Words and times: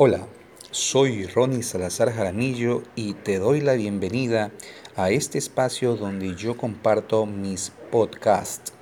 Hola, 0.00 0.28
soy 0.70 1.26
Ronnie 1.26 1.64
Salazar 1.64 2.12
Jaramillo 2.12 2.84
y 2.94 3.14
te 3.14 3.40
doy 3.40 3.60
la 3.60 3.72
bienvenida 3.72 4.52
a 4.94 5.10
este 5.10 5.38
espacio 5.38 5.96
donde 5.96 6.36
yo 6.36 6.56
comparto 6.56 7.26
mis 7.26 7.72
podcasts. 7.90 8.72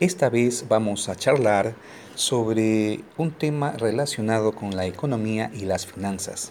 Esta 0.00 0.30
vez 0.30 0.66
vamos 0.68 1.08
a 1.08 1.14
charlar 1.14 1.76
sobre 2.16 3.02
un 3.18 3.30
tema 3.30 3.70
relacionado 3.70 4.50
con 4.50 4.74
la 4.74 4.84
economía 4.86 5.52
y 5.54 5.60
las 5.60 5.86
finanzas, 5.86 6.50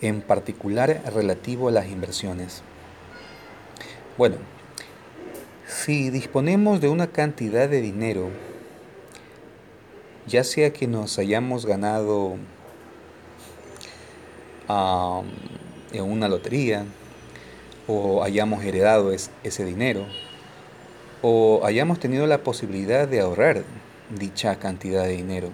en 0.00 0.20
particular 0.22 1.02
relativo 1.12 1.66
a 1.66 1.72
las 1.72 1.88
inversiones. 1.88 2.62
Bueno, 4.16 4.36
si 5.66 6.10
disponemos 6.10 6.80
de 6.80 6.88
una 6.88 7.08
cantidad 7.08 7.68
de 7.68 7.80
dinero, 7.80 8.30
ya 10.28 10.44
sea 10.44 10.72
que 10.72 10.86
nos 10.86 11.18
hayamos 11.18 11.66
ganado 11.66 12.36
en 14.68 16.02
una 16.02 16.28
lotería, 16.28 16.84
o 17.86 18.22
hayamos 18.22 18.62
heredado 18.64 19.12
ese 19.12 19.64
dinero, 19.64 20.04
o 21.22 21.62
hayamos 21.64 21.98
tenido 21.98 22.26
la 22.26 22.42
posibilidad 22.42 23.08
de 23.08 23.20
ahorrar 23.20 23.64
dicha 24.10 24.56
cantidad 24.58 25.04
de 25.04 25.16
dinero, 25.16 25.50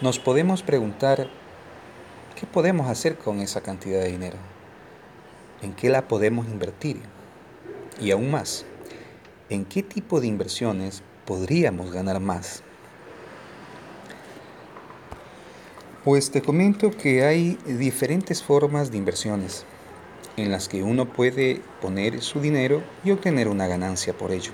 nos 0.00 0.18
podemos 0.18 0.62
preguntar, 0.62 1.28
¿qué 2.38 2.46
podemos 2.46 2.88
hacer 2.88 3.16
con 3.16 3.40
esa 3.40 3.60
cantidad 3.60 4.00
de 4.00 4.12
dinero? 4.12 4.38
¿En 5.62 5.74
qué 5.74 5.90
la 5.90 6.08
podemos 6.08 6.46
invertir? 6.46 7.00
Y 8.00 8.12
aún 8.12 8.30
más, 8.30 8.64
¿en 9.50 9.64
qué 9.64 9.82
tipo 9.82 10.20
de 10.20 10.28
inversiones 10.28 11.02
podríamos 11.26 11.92
ganar 11.92 12.20
más? 12.20 12.62
Pues 16.02 16.30
te 16.30 16.40
comento 16.40 16.90
que 16.92 17.24
hay 17.24 17.58
diferentes 17.66 18.42
formas 18.42 18.90
de 18.90 18.96
inversiones 18.96 19.66
en 20.38 20.50
las 20.50 20.66
que 20.66 20.82
uno 20.82 21.12
puede 21.12 21.60
poner 21.82 22.22
su 22.22 22.40
dinero 22.40 22.82
y 23.04 23.10
obtener 23.10 23.48
una 23.48 23.66
ganancia 23.66 24.14
por 24.14 24.32
ello. 24.32 24.52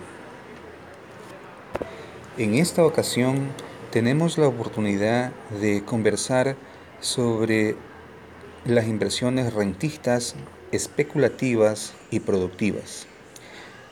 En 2.37 2.55
esta 2.55 2.85
ocasión 2.85 3.51
tenemos 3.93 4.39
la 4.39 4.49
oportunidad 4.49 5.31
de 5.61 5.85
conversar 5.85 6.57
sobre 7.01 7.77
las 8.65 8.89
inversiones 8.89 9.55
rentistas, 9.55 10.35
especulativas 10.73 11.95
y 12.11 12.19
productivas 12.19 13.07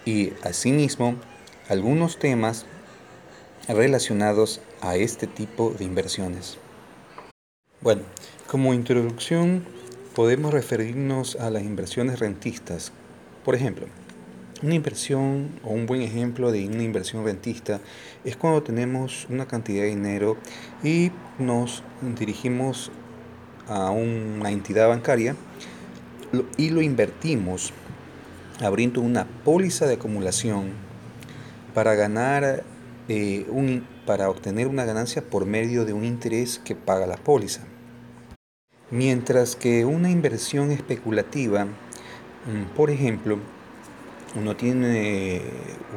y 0.05 0.33
asimismo 0.43 1.15
algunos 1.69 2.19
temas 2.19 2.67
relacionados 3.69 4.61
a 4.81 4.97
este 4.97 5.29
tipo 5.29 5.71
de 5.71 5.85
inversiones. 5.85 6.59
Bueno, 7.85 8.01
como 8.47 8.73
introducción 8.73 9.63
podemos 10.15 10.55
referirnos 10.55 11.37
a 11.37 11.51
las 11.51 11.65
inversiones 11.65 12.19
rentistas. 12.19 12.93
Por 13.45 13.55
ejemplo, 13.55 13.85
una 14.63 14.75
inversión 14.75 15.51
o 15.63 15.69
un 15.69 15.85
buen 15.85 16.01
ejemplo 16.01 16.51
de 16.51 16.67
una 16.67 16.83
inversión 16.83 17.27
rentista 17.27 17.81
es 18.25 18.39
cuando 18.39 18.63
tenemos 18.63 19.27
una 19.29 19.47
cantidad 19.47 19.83
de 19.83 19.91
dinero 19.91 20.39
y 20.83 21.11
nos 21.39 21.83
dirigimos 22.01 22.91
a 23.69 23.91
una 23.91 24.51
entidad 24.51 24.89
bancaria 24.89 25.37
y 26.57 26.71
lo 26.71 26.81
invertimos 26.81 27.75
abriendo 28.63 29.03
una 29.03 29.27
póliza 29.45 29.85
de 29.85 29.97
acumulación 29.97 30.71
para 31.75 31.95
ganar 31.97 32.65
eh, 33.11 33.45
un, 33.51 33.87
para 34.07 34.31
obtener 34.31 34.69
una 34.69 34.87
ganancia 34.87 35.21
por 35.21 35.45
medio 35.45 35.85
de 35.85 35.93
un 35.93 36.07
interés 36.07 36.59
que 36.65 36.75
paga 36.75 37.07
la 37.07 37.19
póliza. 37.19 37.61
Mientras 38.95 39.57
que 39.57 39.85
una 39.85 40.09
inversión 40.09 40.71
especulativa, 40.71 41.65
mm, 41.65 42.77
por 42.77 42.91
ejemplo, 42.91 43.41
uno 44.37 44.55
tiene 44.55 45.43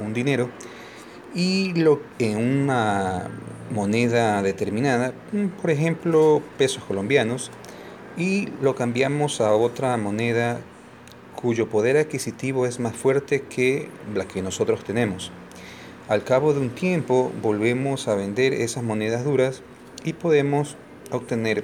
un 0.03 0.15
dinero 0.15 0.49
y 1.35 1.75
lo, 1.75 2.01
en 2.17 2.37
una 2.37 3.29
moneda 3.69 4.41
determinada, 4.41 5.13
mm, 5.31 5.45
por 5.61 5.69
ejemplo, 5.69 6.41
pesos 6.57 6.83
colombianos, 6.85 7.51
y 8.17 8.49
lo 8.63 8.73
cambiamos 8.73 9.41
a 9.41 9.53
otra 9.53 9.95
moneda 9.97 10.59
cuyo 11.39 11.69
poder 11.69 11.97
adquisitivo 11.97 12.65
es 12.65 12.79
más 12.79 12.95
fuerte 12.95 13.43
que 13.43 13.89
la 14.15 14.27
que 14.27 14.41
nosotros 14.41 14.83
tenemos. 14.83 15.31
Al 16.09 16.23
cabo 16.23 16.51
de 16.51 16.61
un 16.61 16.71
tiempo 16.71 17.31
volvemos 17.43 18.07
a 18.07 18.15
vender 18.15 18.53
esas 18.53 18.83
monedas 18.83 19.23
duras 19.23 19.61
y 20.03 20.13
podemos 20.13 20.77
obtener 21.11 21.63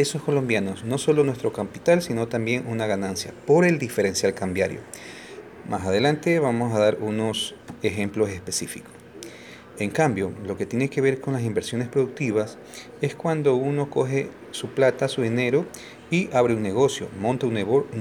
pesos 0.00 0.22
colombianos, 0.22 0.82
no 0.82 0.96
solo 0.96 1.24
nuestro 1.24 1.52
capital, 1.52 2.00
sino 2.00 2.26
también 2.26 2.66
una 2.66 2.86
ganancia 2.86 3.34
por 3.46 3.66
el 3.66 3.78
diferencial 3.78 4.32
cambiario. 4.32 4.80
Más 5.68 5.84
adelante 5.84 6.38
vamos 6.38 6.74
a 6.74 6.78
dar 6.78 6.96
unos 7.02 7.54
ejemplos 7.82 8.30
específicos. 8.30 8.90
En 9.78 9.90
cambio, 9.90 10.32
lo 10.46 10.56
que 10.56 10.64
tiene 10.64 10.88
que 10.88 11.02
ver 11.02 11.20
con 11.20 11.34
las 11.34 11.42
inversiones 11.42 11.88
productivas 11.88 12.56
es 13.02 13.14
cuando 13.14 13.56
uno 13.56 13.90
coge 13.90 14.30
su 14.52 14.68
plata, 14.68 15.06
su 15.06 15.20
dinero 15.20 15.66
y 16.10 16.30
abre 16.32 16.54
un 16.54 16.62
negocio, 16.62 17.08
monta 17.20 17.46
un, 17.46 17.52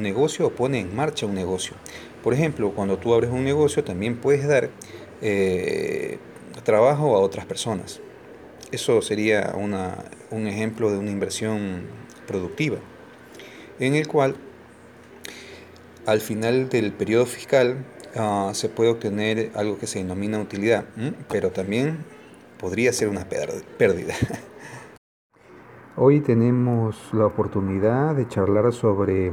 negocio 0.01 0.47
o 0.47 0.51
pone 0.51 0.79
en 0.79 0.95
marcha 0.95 1.25
un 1.25 1.35
negocio. 1.35 1.73
Por 2.23 2.33
ejemplo, 2.33 2.71
cuando 2.71 2.97
tú 2.97 3.13
abres 3.13 3.29
un 3.29 3.43
negocio 3.43 3.83
también 3.83 4.15
puedes 4.21 4.47
dar 4.47 4.69
eh, 5.21 6.17
trabajo 6.63 7.17
a 7.17 7.19
otras 7.19 7.45
personas. 7.45 7.99
Eso 8.71 9.01
sería 9.01 9.53
un 10.31 10.47
ejemplo 10.47 10.91
de 10.91 10.97
una 10.97 11.11
inversión 11.11 11.83
productiva, 12.27 12.77
en 13.79 13.95
el 13.95 14.07
cual 14.07 14.35
al 16.05 16.21
final 16.21 16.69
del 16.69 16.91
periodo 16.93 17.25
fiscal 17.25 17.85
Ah, 18.15 18.49
se 18.53 18.69
puede 18.69 18.89
obtener 18.89 19.51
algo 19.55 19.77
que 19.77 19.85
se 19.85 19.99
denomina 19.99 20.39
utilidad, 20.39 20.85
pero 21.29 21.51
también 21.51 22.05
podría 22.59 22.91
ser 22.91 23.07
una 23.07 23.25
pérdida. 23.25 24.15
Hoy 25.95 26.19
tenemos 26.21 26.97
la 27.13 27.27
oportunidad 27.27 28.15
de 28.15 28.27
charlar 28.27 28.73
sobre 28.73 29.31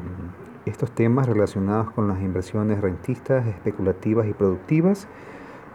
estos 0.67 0.95
temas 0.95 1.27
relacionados 1.27 1.91
con 1.93 2.09
las 2.09 2.21
inversiones 2.21 2.81
rentistas, 2.83 3.47
especulativas 3.47 4.27
y 4.27 4.35
productivas 4.35 5.09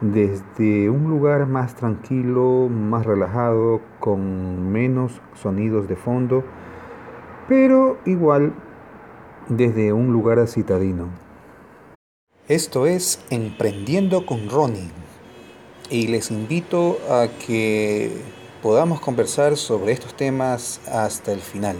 desde 0.01 0.89
un 0.89 1.09
lugar 1.09 1.45
más 1.45 1.75
tranquilo, 1.75 2.67
más 2.69 3.05
relajado, 3.05 3.81
con 3.99 4.71
menos 4.71 5.21
sonidos 5.35 5.87
de 5.87 5.95
fondo, 5.95 6.43
pero 7.47 7.99
igual 8.05 8.53
desde 9.47 9.93
un 9.93 10.11
lugar 10.11 10.45
citadino. 10.47 11.09
Esto 12.47 12.87
es 12.87 13.23
Emprendiendo 13.29 14.25
con 14.25 14.49
Ronnie 14.49 14.89
y 15.89 16.07
les 16.07 16.31
invito 16.31 16.97
a 17.09 17.27
que 17.45 18.11
podamos 18.63 18.99
conversar 18.99 19.55
sobre 19.57 19.91
estos 19.91 20.15
temas 20.15 20.81
hasta 20.91 21.31
el 21.31 21.39
final. 21.39 21.77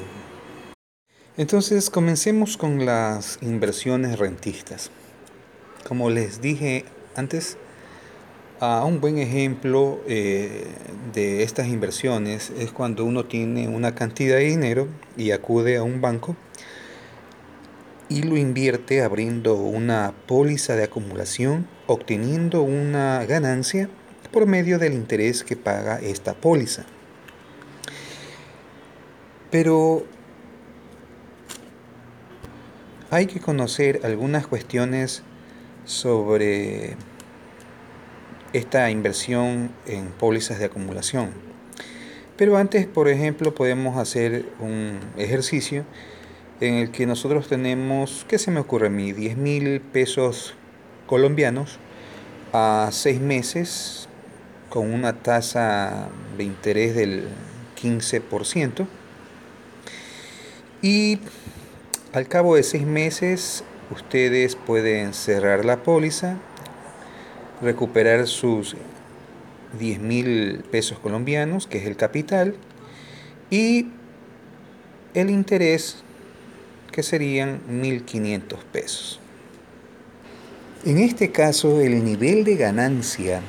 Entonces 1.37 1.89
comencemos 1.89 2.57
con 2.57 2.85
las 2.85 3.39
inversiones 3.41 4.19
rentistas. 4.19 4.91
Como 5.87 6.09
les 6.09 6.41
dije 6.41 6.85
antes, 7.15 7.57
a 8.61 8.85
un 8.85 9.01
buen 9.01 9.17
ejemplo 9.17 9.99
eh, 10.07 10.67
de 11.13 11.41
estas 11.41 11.67
inversiones 11.67 12.51
es 12.59 12.72
cuando 12.72 13.05
uno 13.05 13.25
tiene 13.25 13.67
una 13.67 13.95
cantidad 13.95 14.35
de 14.35 14.44
dinero 14.44 14.88
y 15.17 15.31
acude 15.31 15.77
a 15.77 15.83
un 15.83 15.99
banco 15.99 16.35
y 18.07 18.22
lo 18.22 18.38
invierte 18.38 19.01
abriendo 19.01 19.55
una 19.55 20.13
póliza 20.27 20.75
de 20.75 20.83
acumulación, 20.83 21.67
obteniendo 21.88 22.61
una 22.61 23.25
ganancia 23.25 23.89
por 24.31 24.45
medio 24.45 24.78
del 24.78 24.93
interés 24.93 25.43
que 25.43 25.55
paga 25.55 25.99
esta 25.99 26.35
póliza. 26.35 26.85
Pero 29.49 30.05
hay 33.09 33.25
que 33.25 33.40
conocer 33.40 34.02
algunas 34.03 34.46
cuestiones 34.46 35.23
sobre 35.85 36.96
esta 38.53 38.89
inversión 38.89 39.71
en 39.87 40.07
pólizas 40.07 40.59
de 40.59 40.65
acumulación. 40.65 41.29
Pero 42.37 42.57
antes, 42.57 42.87
por 42.87 43.07
ejemplo, 43.07 43.53
podemos 43.53 43.97
hacer 43.97 44.45
un 44.59 44.99
ejercicio 45.17 45.85
en 46.59 46.75
el 46.75 46.91
que 46.91 47.05
nosotros 47.05 47.47
tenemos, 47.47 48.25
¿qué 48.27 48.37
se 48.37 48.51
me 48.51 48.59
ocurre 48.59 48.87
a 48.87 48.89
mí? 48.89 49.13
10 49.13 49.37
mil 49.37 49.81
pesos 49.81 50.53
colombianos 51.07 51.79
a 52.53 52.89
seis 52.91 53.19
meses 53.19 54.07
con 54.69 54.93
una 54.93 55.13
tasa 55.21 56.09
de 56.37 56.43
interés 56.43 56.95
del 56.95 57.27
15%. 57.81 58.87
Y 60.81 61.19
al 62.13 62.27
cabo 62.27 62.55
de 62.55 62.63
seis 62.63 62.85
meses 62.85 63.63
ustedes 63.91 64.55
pueden 64.55 65.13
cerrar 65.13 65.65
la 65.65 65.83
póliza, 65.83 66.37
recuperar 67.61 68.28
sus 68.28 68.75
10 69.79 69.99
mil 69.99 70.63
pesos 70.72 70.99
colombianos, 70.99 71.67
que 71.67 71.78
es 71.78 71.85
el 71.85 71.96
capital, 71.96 72.55
y 73.49 73.87
el 75.13 75.29
interés 75.29 76.03
que 76.91 77.03
serían 77.03 77.61
1.500 77.69 78.58
pesos. 78.72 79.19
En 80.84 80.97
este 80.97 81.31
caso, 81.31 81.79
el 81.79 82.03
nivel 82.03 82.43
de 82.43 82.55
ganancia 82.55 83.41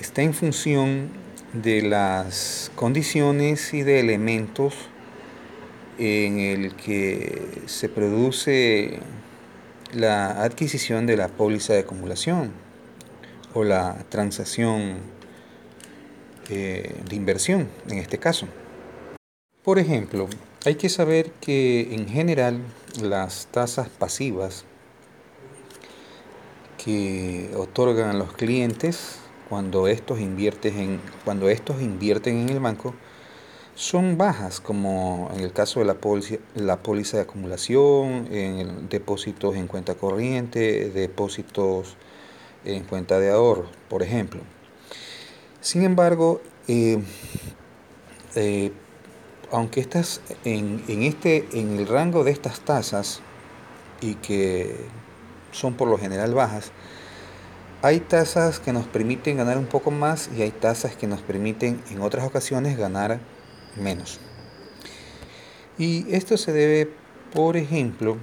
está 0.00 0.22
en 0.22 0.34
función 0.34 1.08
de 1.52 1.82
las 1.82 2.70
condiciones 2.74 3.72
y 3.72 3.82
de 3.82 4.00
elementos 4.00 4.74
en 5.98 6.40
el 6.40 6.74
que 6.74 7.62
se 7.66 7.88
produce 7.88 8.98
la 9.94 10.42
adquisición 10.42 11.06
de 11.06 11.16
la 11.16 11.28
póliza 11.28 11.72
de 11.72 11.80
acumulación 11.80 12.52
o 13.54 13.64
la 13.64 14.04
transacción 14.08 14.98
eh, 16.50 16.94
de 17.08 17.16
inversión 17.16 17.68
en 17.88 17.98
este 17.98 18.18
caso. 18.18 18.48
Por 19.62 19.78
ejemplo, 19.78 20.28
hay 20.66 20.74
que 20.74 20.88
saber 20.88 21.30
que 21.40 21.94
en 21.94 22.08
general 22.08 22.60
las 23.00 23.46
tasas 23.46 23.88
pasivas 23.88 24.64
que 26.84 27.50
otorgan 27.56 28.18
los 28.18 28.32
clientes 28.34 29.20
cuando 29.48 29.88
estos, 29.88 30.18
en, 30.18 31.00
cuando 31.24 31.48
estos 31.48 31.80
invierten 31.80 32.36
en 32.40 32.48
el 32.50 32.60
banco 32.60 32.94
son 33.74 34.16
bajas, 34.16 34.60
como 34.60 35.30
en 35.34 35.40
el 35.40 35.52
caso 35.52 35.80
de 35.80 35.86
la 35.86 35.94
póliza, 35.94 36.36
la 36.54 36.82
póliza 36.82 37.16
de 37.16 37.24
acumulación, 37.24 38.28
en 38.30 38.88
depósitos 38.88 39.56
en 39.56 39.66
cuenta 39.66 39.94
corriente, 39.94 40.90
depósitos 40.90 41.96
en 42.64 42.84
cuenta 42.84 43.18
de 43.18 43.30
ahorro, 43.30 43.68
por 43.88 44.02
ejemplo. 44.02 44.40
Sin 45.60 45.82
embargo, 45.82 46.40
eh, 46.68 47.02
eh, 48.34 48.72
aunque 49.50 49.80
estás 49.80 50.20
en, 50.44 50.82
este, 50.88 51.48
en 51.52 51.78
el 51.78 51.86
rango 51.86 52.24
de 52.24 52.30
estas 52.30 52.60
tasas 52.60 53.20
y 54.00 54.14
que 54.16 54.76
son 55.52 55.74
por 55.74 55.88
lo 55.88 55.98
general 55.98 56.34
bajas, 56.34 56.72
hay 57.82 58.00
tasas 58.00 58.60
que 58.60 58.72
nos 58.72 58.86
permiten 58.86 59.36
ganar 59.36 59.58
un 59.58 59.66
poco 59.66 59.90
más 59.90 60.30
y 60.36 60.42
hay 60.42 60.50
tasas 60.50 60.96
que 60.96 61.06
nos 61.06 61.20
permiten 61.20 61.82
en 61.90 62.00
otras 62.00 62.24
ocasiones 62.24 62.78
ganar 62.78 63.20
menos. 63.76 64.20
Y 65.78 66.06
esto 66.14 66.36
se 66.36 66.52
debe, 66.52 66.90
por 67.32 67.56
ejemplo, 67.56 68.16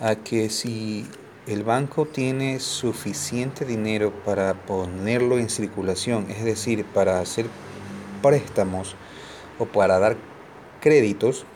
a 0.00 0.16
que 0.16 0.50
si 0.50 1.06
el 1.46 1.64
banco 1.64 2.06
tiene 2.06 2.60
suficiente 2.60 3.64
dinero 3.64 4.12
para 4.24 4.54
ponerlo 4.54 5.38
en 5.38 5.48
circulación, 5.48 6.26
es 6.30 6.44
decir, 6.44 6.84
para 6.84 7.20
hacer 7.20 7.46
préstamos 8.22 8.96
o 9.58 9.66
para 9.66 9.98
dar 9.98 10.16
créditos, 10.80 11.46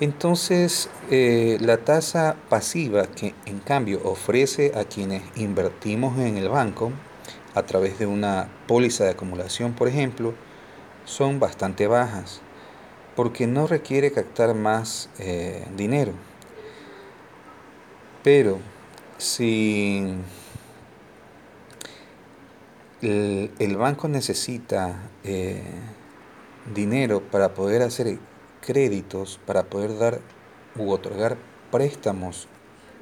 entonces 0.00 0.90
eh, 1.10 1.58
la 1.60 1.78
tasa 1.78 2.36
pasiva 2.48 3.06
que 3.06 3.34
en 3.46 3.58
cambio 3.60 4.00
ofrece 4.04 4.72
a 4.74 4.84
quienes 4.84 5.22
invertimos 5.36 6.18
en 6.18 6.36
el 6.36 6.48
banco 6.48 6.90
a 7.54 7.62
través 7.62 7.98
de 7.98 8.06
una 8.06 8.48
póliza 8.66 9.04
de 9.04 9.10
acumulación, 9.10 9.74
por 9.74 9.88
ejemplo, 9.88 10.34
son 11.04 11.40
bastante 11.40 11.86
bajas 11.86 12.40
porque 13.16 13.46
no 13.46 13.66
requiere 13.66 14.12
captar 14.12 14.54
más 14.54 15.08
eh, 15.18 15.66
dinero. 15.76 16.12
Pero 18.22 18.58
si 19.18 20.14
el, 23.02 23.76
banco 23.76 24.08
necesita 24.08 25.10
eh, 25.24 25.62
dinero 26.74 27.20
para 27.20 27.52
poder 27.54 27.82
hacer 27.82 28.18
créditos, 28.60 29.40
para 29.44 29.64
poder 29.64 29.98
dar 29.98 30.20
u 30.76 30.90
otorgar 30.90 31.36
préstamos 31.70 32.46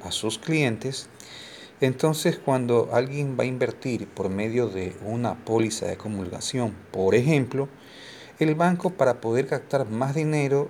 a 0.03 0.11
sus 0.11 0.39
clientes, 0.39 1.07
entonces 1.81 2.37
cuando 2.37 2.89
alguien 2.93 3.37
va 3.39 3.43
a 3.43 3.47
invertir 3.47 4.07
por 4.07 4.29
medio 4.29 4.67
de 4.67 4.95
una 5.05 5.35
póliza 5.45 5.85
de 5.85 5.93
acumulación, 5.93 6.75
por 6.91 7.15
ejemplo, 7.15 7.69
el 8.41 8.55
banco 8.55 8.91
para 8.91 9.21
poder 9.21 9.47
captar 9.47 9.89
más 9.89 10.15
dinero 10.15 10.69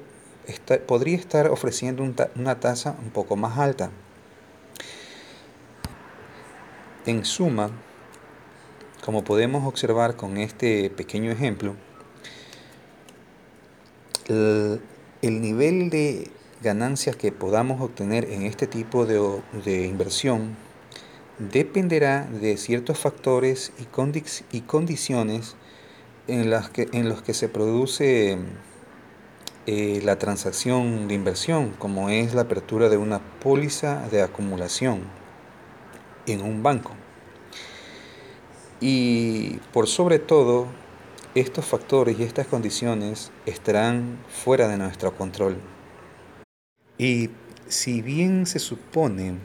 podría 0.88 1.18
estar 1.18 1.48
ofreciendo 1.48 2.04
una 2.36 2.60
tasa 2.60 2.96
un 3.02 3.10
poco 3.12 3.36
más 3.36 3.58
alta. 3.58 3.92
En 7.06 7.26
suma, 7.26 7.72
como 9.04 9.24
podemos 9.24 9.68
observar 9.68 10.16
con 10.16 10.38
este 10.38 10.90
pequeño 10.90 11.32
ejemplo, 11.32 11.76
el, 14.28 15.42
nivel 15.42 15.90
de 15.90 16.30
ganancias 16.62 17.16
que 17.16 17.32
podamos 17.32 17.82
obtener 17.82 18.26
en 18.26 18.44
este 18.44 18.68
tipo 18.68 19.06
de, 19.06 19.86
inversión 19.88 20.56
dependerá 21.40 22.28
de 22.28 22.56
ciertos 22.58 23.00
factores 23.00 23.74
y, 23.80 24.60
condiciones 24.62 25.56
en, 26.28 26.50
las 26.50 26.70
que, 26.70 26.90
en 26.94 27.10
los 27.10 27.22
que 27.22 27.34
se 27.34 27.50
produce 27.50 28.38
eh, 29.68 30.02
la 30.04 30.18
transacción 30.18 31.08
de 31.08 31.14
inversión, 31.14 31.72
como 31.78 32.10
es 32.10 32.34
la 32.34 32.42
apertura 32.42 32.90
de 32.90 32.98
una 32.98 33.20
póliza 33.40 34.08
de 34.10 34.22
acumulación 34.22 35.02
en 36.26 36.42
un 36.42 36.64
banco. 36.64 36.92
Y 38.80 39.60
por 39.72 39.88
sobre 39.88 40.20
todo, 40.20 40.68
estos 41.36 41.66
factores 41.66 42.20
y 42.20 42.24
estas 42.24 42.48
condiciones 42.48 43.32
estarán 43.46 44.18
fuera 44.28 44.68
de 44.68 44.78
nuestro 44.78 45.16
control. 45.16 45.58
Y 46.98 47.30
si 47.68 48.02
bien 48.02 48.46
se 48.46 48.60
supone 48.60 49.38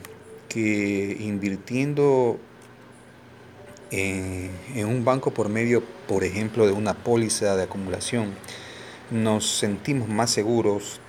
que 0.49 1.17
invirtiendo 1.19 2.39
en, 3.91 4.51
un 4.85 5.05
banco 5.05 5.31
por 5.31 5.49
medio, 5.49 5.83
por 6.07 6.23
ejemplo, 6.23 6.65
de 6.65 6.73
una 6.73 6.93
póliza 6.93 7.55
de 7.55 7.63
acumulación, 7.63 8.33
nos 9.11 9.49
sentimos 9.49 10.09
más 10.09 10.31
seguros, 10.31 10.99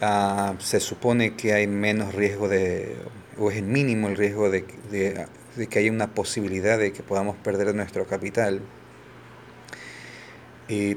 ah, 0.00 0.54
se 0.58 0.80
supone 0.80 1.34
que 1.36 1.52
hay 1.52 1.66
menos 1.66 2.14
riesgo 2.14 2.48
de, 2.48 2.96
o 3.38 3.50
es 3.50 3.62
mínimo 3.62 4.08
el 4.08 4.16
riesgo 4.16 4.50
de 4.50 4.64
que 4.64 5.78
haya 5.78 5.90
una 5.90 6.14
posibilidad 6.14 6.78
de 6.78 6.92
que 6.92 7.02
podamos 7.02 7.36
perder 7.36 7.74
nuestro 7.74 8.06
capital 8.06 8.62
eh, 10.72 10.96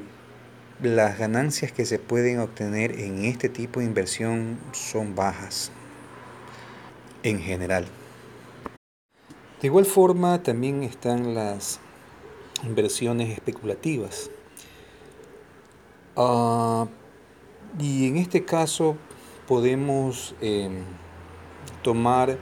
las 0.84 1.18
ganancias 1.18 1.72
que 1.72 1.84
se 1.84 1.98
pueden 1.98 2.38
obtener 2.38 3.00
en 3.00 3.24
este 3.24 3.48
tipo 3.48 3.80
de 3.80 3.86
inversión 3.86 4.56
son 4.70 5.16
bajas 5.16 5.72
en 7.24 7.40
general. 7.40 7.84
De 9.64 9.68
igual 9.68 9.86
forma 9.86 10.42
también 10.42 10.82
están 10.82 11.34
las 11.34 11.80
inversiones 12.64 13.30
especulativas. 13.30 14.30
Ah, 16.16 16.86
y 17.78 18.06
en 18.08 18.18
este 18.18 18.44
caso 18.44 18.94
podemos 19.48 20.34
em, 20.42 20.82
tomar 21.80 22.36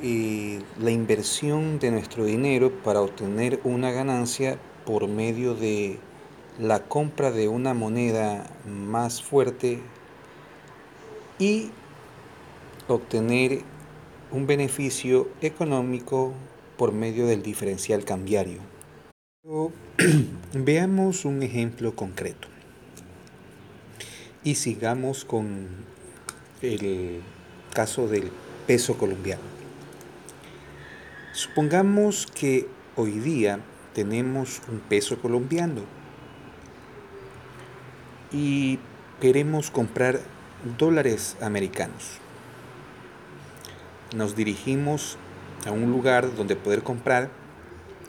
eh, 0.00 0.62
la 0.78 0.92
inversión 0.92 1.80
de 1.80 1.90
nuestro 1.90 2.24
dinero 2.24 2.70
para 2.84 3.00
obtener 3.00 3.58
una 3.64 3.90
ganancia 3.90 4.60
por 4.86 5.08
medio 5.08 5.56
de 5.56 5.98
la 6.60 6.84
compra 6.84 7.32
de 7.32 7.48
una 7.48 7.74
moneda 7.74 8.48
más 8.64 9.24
fuerte 9.24 9.82
y 11.40 11.72
obtener 12.86 13.73
un 14.34 14.48
beneficio 14.48 15.28
económico 15.42 16.32
por 16.76 16.90
medio 16.92 17.28
del 17.28 17.40
diferencial 17.44 18.04
cambiario. 18.04 18.58
Veamos 20.52 21.24
un 21.24 21.40
ejemplo 21.44 21.94
concreto 21.94 22.48
y 24.42 24.56
sigamos 24.56 25.24
con 25.24 25.68
el 26.62 27.22
caso 27.72 28.08
del 28.08 28.32
peso 28.66 28.98
colombiano. 28.98 29.44
Supongamos 31.32 32.26
que 32.26 32.66
hoy 32.96 33.12
día 33.12 33.60
tenemos 33.94 34.62
un 34.68 34.80
peso 34.80 35.16
colombiano 35.20 35.82
y 38.32 38.80
queremos 39.20 39.70
comprar 39.70 40.18
dólares 40.76 41.36
americanos. 41.40 42.23
Nos 44.14 44.36
dirigimos 44.36 45.18
a 45.66 45.72
un 45.72 45.90
lugar 45.90 46.36
donde 46.36 46.54
poder 46.54 46.82
comprar 46.82 47.30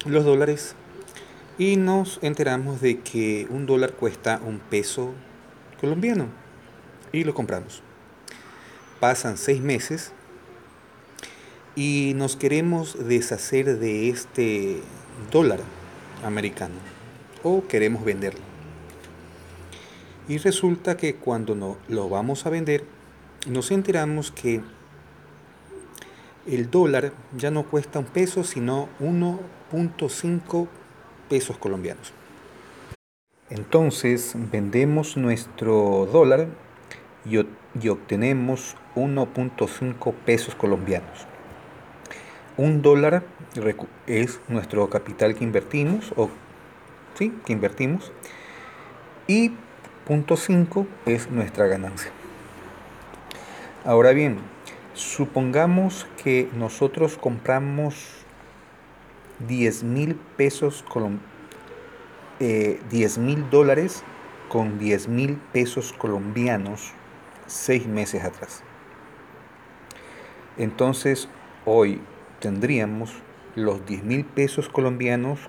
los 0.06 0.24
dólares 0.24 0.76
y 1.58 1.78
nos 1.78 2.20
enteramos 2.22 2.80
de 2.80 3.00
que 3.00 3.48
un 3.50 3.66
dólar 3.66 3.94
cuesta 3.94 4.40
un 4.46 4.60
peso 4.60 5.14
colombiano 5.82 6.28
y 7.12 7.24
lo 7.24 7.34
compramos. 7.34 7.82
Pasan 9.00 9.38
seis 9.38 9.62
meses 9.62 10.12
y 11.76 12.14
nos 12.16 12.36
queremos 12.36 13.08
deshacer 13.08 13.80
de 13.80 14.10
este 14.10 14.82
dólar 15.32 15.62
americano 16.24 16.76
o 17.42 17.66
queremos 17.68 18.06
venderlo. 18.06 18.42
Y 20.28 20.38
resulta 20.38 20.98
que 20.98 21.16
cuando 21.16 21.56
no, 21.56 21.78
lo 21.88 22.10
vamos 22.10 22.46
a 22.46 22.50
vender, 22.50 22.84
nos 23.48 23.72
enteramos 23.72 24.32
que 24.32 24.62
el 26.46 26.70
dólar 26.70 27.12
ya 27.36 27.52
no 27.52 27.64
cuesta 27.64 28.00
un 28.00 28.06
peso, 28.06 28.44
sino 28.44 28.90
1.5 29.00 30.68
pesos 31.30 31.58
colombianos. 31.58 32.14
Entonces 33.50 34.34
vendemos 34.52 35.18
nuestro 35.18 36.08
dólar 36.12 36.48
y, 37.26 37.38
y 37.82 37.90
obtenemos 37.90 38.76
1.5 38.96 40.14
pesos 40.26 40.56
colombianos. 40.56 41.28
Un 42.58 42.82
dólar 42.82 43.24
es 44.08 44.40
nuestro 44.48 44.90
capital 44.90 45.36
que 45.36 45.44
invertimos, 45.44 46.14
o 46.16 46.30
sí, 47.16 47.34
que 47.46 47.54
invertimos, 47.54 48.12
y 49.28 49.52
punto 50.06 50.38
5 50.38 50.88
es 51.06 51.30
nuestra 51.30 51.68
ganancia. 51.68 52.12
Ahora 53.84 54.12
bien, 54.12 54.38
supongamos 54.96 56.08
que 56.24 56.50
nosotros 56.56 57.18
compramos 57.18 57.96
10 59.48 59.84
mil 59.84 60.16
pesos, 60.16 60.84
eh, 62.40 62.80
10 62.90 63.18
mil 63.18 63.50
dólares 63.50 64.04
con 64.50 64.80
10 64.80 65.10
mil 65.10 65.36
pesos 65.52 65.94
colombianos 65.94 66.94
seis 67.46 67.86
meses 67.86 68.24
atrás. 68.24 68.64
Entonces, 70.58 71.28
hoy 71.66 72.02
tendríamos 72.40 73.14
los 73.56 73.86
10 73.86 74.04
mil 74.04 74.26
pesos 74.26 74.70
colombianos 74.70 75.40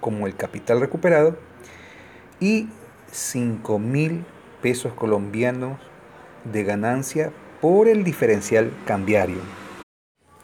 como 0.00 0.26
el 0.26 0.34
capital 0.34 0.80
recuperado 0.80 1.38
y 2.40 2.68
5 3.10 3.78
mil 3.78 4.24
pesos 4.62 4.92
colombianos 4.94 5.78
de 6.52 6.64
ganancia 6.64 7.32
por 7.60 7.88
el 7.88 8.04
diferencial 8.04 8.72
cambiario. 8.86 9.38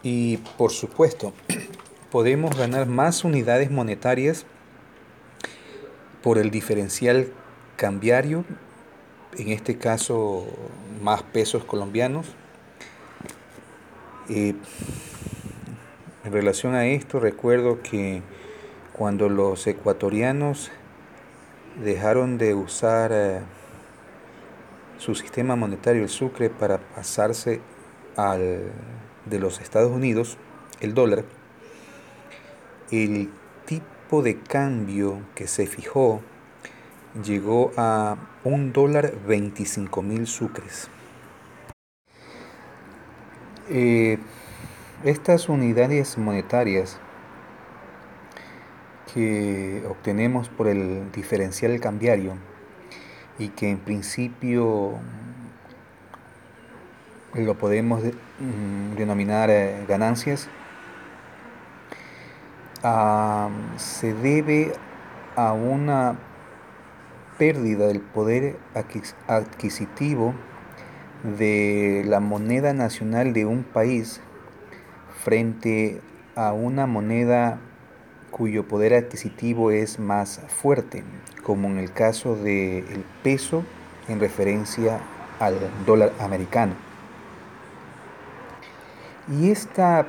Y 0.03 0.37
por 0.57 0.71
supuesto, 0.71 1.33
podemos 2.11 2.55
ganar 2.57 2.87
más 2.87 3.23
unidades 3.23 3.71
monetarias 3.71 4.45
por 6.21 6.37
el 6.37 6.51
diferencial 6.51 7.27
cambiario, 7.75 8.45
en 9.37 9.49
este 9.49 9.77
caso 9.77 10.45
más 11.01 11.23
pesos 11.23 11.63
colombianos. 11.63 12.27
Eh, 14.29 14.55
en 16.23 16.31
relación 16.31 16.73
a 16.73 16.87
esto, 16.87 17.19
recuerdo 17.19 17.81
que 17.83 18.23
cuando 18.93 19.29
los 19.29 19.67
ecuatorianos 19.67 20.71
dejaron 21.83 22.37
de 22.37 22.55
usar 22.55 23.11
eh, 23.13 23.41
su 25.05 25.13
sistema 25.13 25.55
monetario, 25.55 26.01
el 26.01 26.09
sucre, 26.09 26.49
para 26.49 26.79
pasarse 26.79 27.61
al 28.17 28.71
de 29.25 29.39
los 29.39 29.61
Estados 29.61 29.91
Unidos, 29.91 30.39
el 30.81 30.95
dólar, 30.95 31.25
el 32.89 33.29
tipo 33.65 34.23
de 34.23 34.39
cambio 34.39 35.21
que 35.35 35.45
se 35.47 35.67
fijó 35.67 36.21
llegó 37.23 37.71
a 37.77 38.17
un 38.43 38.73
dólar 38.73 39.13
25 39.27 40.01
mil 40.01 40.25
sucres. 40.25 40.89
Eh, 43.69 44.17
estas 45.03 45.49
unidades 45.49 46.17
monetarias 46.17 46.99
que 49.13 49.83
obtenemos 49.87 50.49
por 50.49 50.67
el 50.67 51.11
diferencial 51.11 51.79
cambiario 51.79 52.37
y 53.37 53.49
que 53.49 53.69
en 53.69 53.77
principio 53.77 54.93
lo 57.33 57.55
podemos 57.55 58.01
mm, 58.03 58.95
denominar 58.95 59.49
eh, 59.49 59.85
ganancias, 59.87 60.47
se 63.77 64.13
debe 64.13 64.73
a 65.35 65.53
una 65.53 66.15
pérdida 67.37 67.87
del 67.87 67.99
poder 67.99 68.57
adquisitivo 69.27 70.35
de 71.23 72.03
la 72.05 72.19
moneda 72.19 72.73
nacional 72.73 73.33
de 73.33 73.45
un 73.45 73.63
país 73.63 74.21
frente 75.23 75.99
a 76.35 76.53
una 76.53 76.85
moneda 76.85 77.59
cuyo 78.35 78.67
poder 78.67 78.93
adquisitivo 78.93 79.71
es 79.71 79.97
más 79.97 80.41
fuerte, 80.49 81.05
como 81.41 81.69
en 81.69 81.77
el 81.77 81.93
caso 81.93 82.35
del 82.35 83.05
peso 83.23 83.63
en 84.09 84.19
referencia 84.19 84.99
al 85.39 85.55
dólar 85.85 86.11
americano. 86.19 86.73
Y 89.31 89.51
esta 89.51 90.05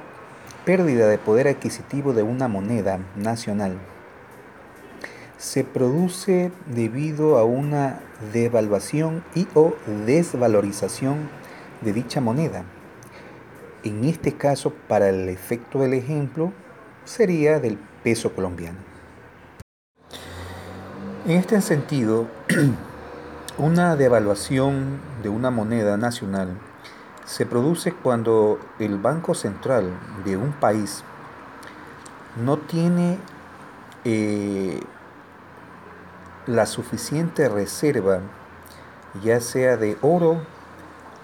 pérdida 0.65 1.07
de 1.07 1.19
poder 1.19 1.47
adquisitivo 1.47 2.13
de 2.15 2.25
una 2.25 2.49
moneda 2.49 2.99
nacional 3.15 3.79
se 5.39 5.63
produce 5.63 6.51
debido 6.67 7.39
a 7.39 7.45
una 7.45 8.01
devaluación 8.33 9.23
y 9.37 9.47
o 9.55 9.75
desvalorización 10.05 11.29
de 11.81 11.93
dicha 11.93 12.21
moneda 12.21 12.65
en 13.87 14.05
este 14.05 14.33
caso, 14.33 14.73
para 14.89 15.09
el 15.11 15.29
efecto 15.29 15.79
del 15.79 15.95
ejemplo, 15.95 16.53
sería 17.05 17.61
del 17.61 17.79
peso 18.07 18.33
colombiano. 18.33 18.79
En 21.27 21.33
este 21.39 21.61
sentido, 21.61 22.29
una 23.59 23.97
devaluación 23.97 25.01
de 25.25 25.29
una 25.29 25.51
moneda 25.51 25.97
nacional 25.97 26.57
se 27.25 27.47
produce 27.47 27.91
cuando 27.91 28.61
el 28.79 28.97
Banco 28.97 29.35
Central 29.35 29.91
de 30.25 30.37
un 30.37 30.53
país 30.53 31.03
no 32.45 32.59
tiene 32.59 33.19
eh, 34.05 34.79
la 36.47 36.67
suficiente 36.67 37.49
reserva, 37.49 38.21
ya 39.21 39.41
sea 39.41 39.77
de 39.77 39.99
oro 40.01 40.43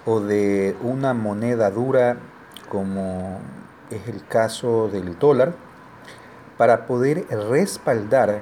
o 0.05 0.19
de 0.19 0.75
una 0.81 1.13
moneda 1.13 1.71
dura 1.71 2.17
como 2.67 3.39
es 3.89 4.05
el 4.09 4.27
caso 4.27 4.89
del 4.89 5.17
dólar, 5.17 5.62
para 6.57 6.85
poder 6.85 7.25
respaldar 7.49 8.41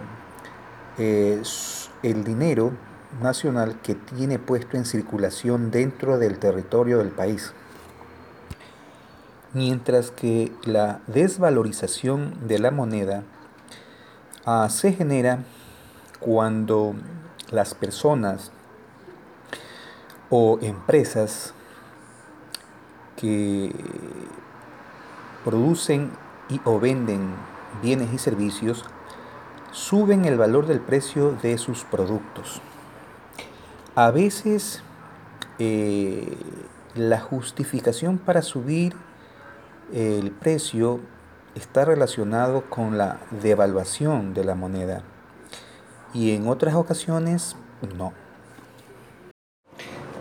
eh, 0.98 1.42
el 2.04 2.24
dinero 2.24 2.72
nacional 3.22 3.80
que 3.82 3.96
tiene 3.96 4.40
puesto 4.40 4.78
en 4.78 4.86
circulación 4.86 5.72
dentro 5.72 6.18
del 6.18 6.40
territorio 6.40 7.00
del 7.00 7.10
país. 7.10 7.54
Mientras 9.54 10.12
que 10.12 10.52
la 10.64 11.02
desvalorización 11.08 12.48
de 12.48 12.60
la 12.60 12.72
moneda 12.72 13.24
ah, 14.46 14.70
se 14.70 14.94
genera 14.94 15.40
cuando 16.20 16.96
las 17.52 17.74
personas 17.74 18.52
o 20.30 20.58
empresas 20.62 21.54
que 23.18 23.74
producen 25.44 26.12
y 26.50 26.62
o 26.64 26.80
venden 26.80 27.34
bienes 27.82 28.14
y 28.14 28.18
servicios 28.18 28.86
suben 29.72 30.26
el 30.26 30.38
valor 30.38 30.68
del 30.68 30.80
precio 30.80 31.32
de 31.42 31.58
sus 31.58 31.84
productos. 31.84 32.62
A 33.96 34.12
veces 34.12 34.84
eh, 35.60 36.38
la 36.96 37.20
justificación 37.20 38.18
para 38.18 38.42
subir 38.42 38.96
el 39.94 40.32
precio 40.32 41.00
está 41.56 41.86
relacionado 41.86 42.70
con 42.70 42.98
la 42.98 43.20
devaluación 43.42 44.34
de 44.34 44.46
la 44.46 44.56
moneda 44.56 45.04
y 46.14 46.32
en 46.36 46.48
otras 46.48 46.76
ocasiones 46.76 47.56
no. 47.98 48.14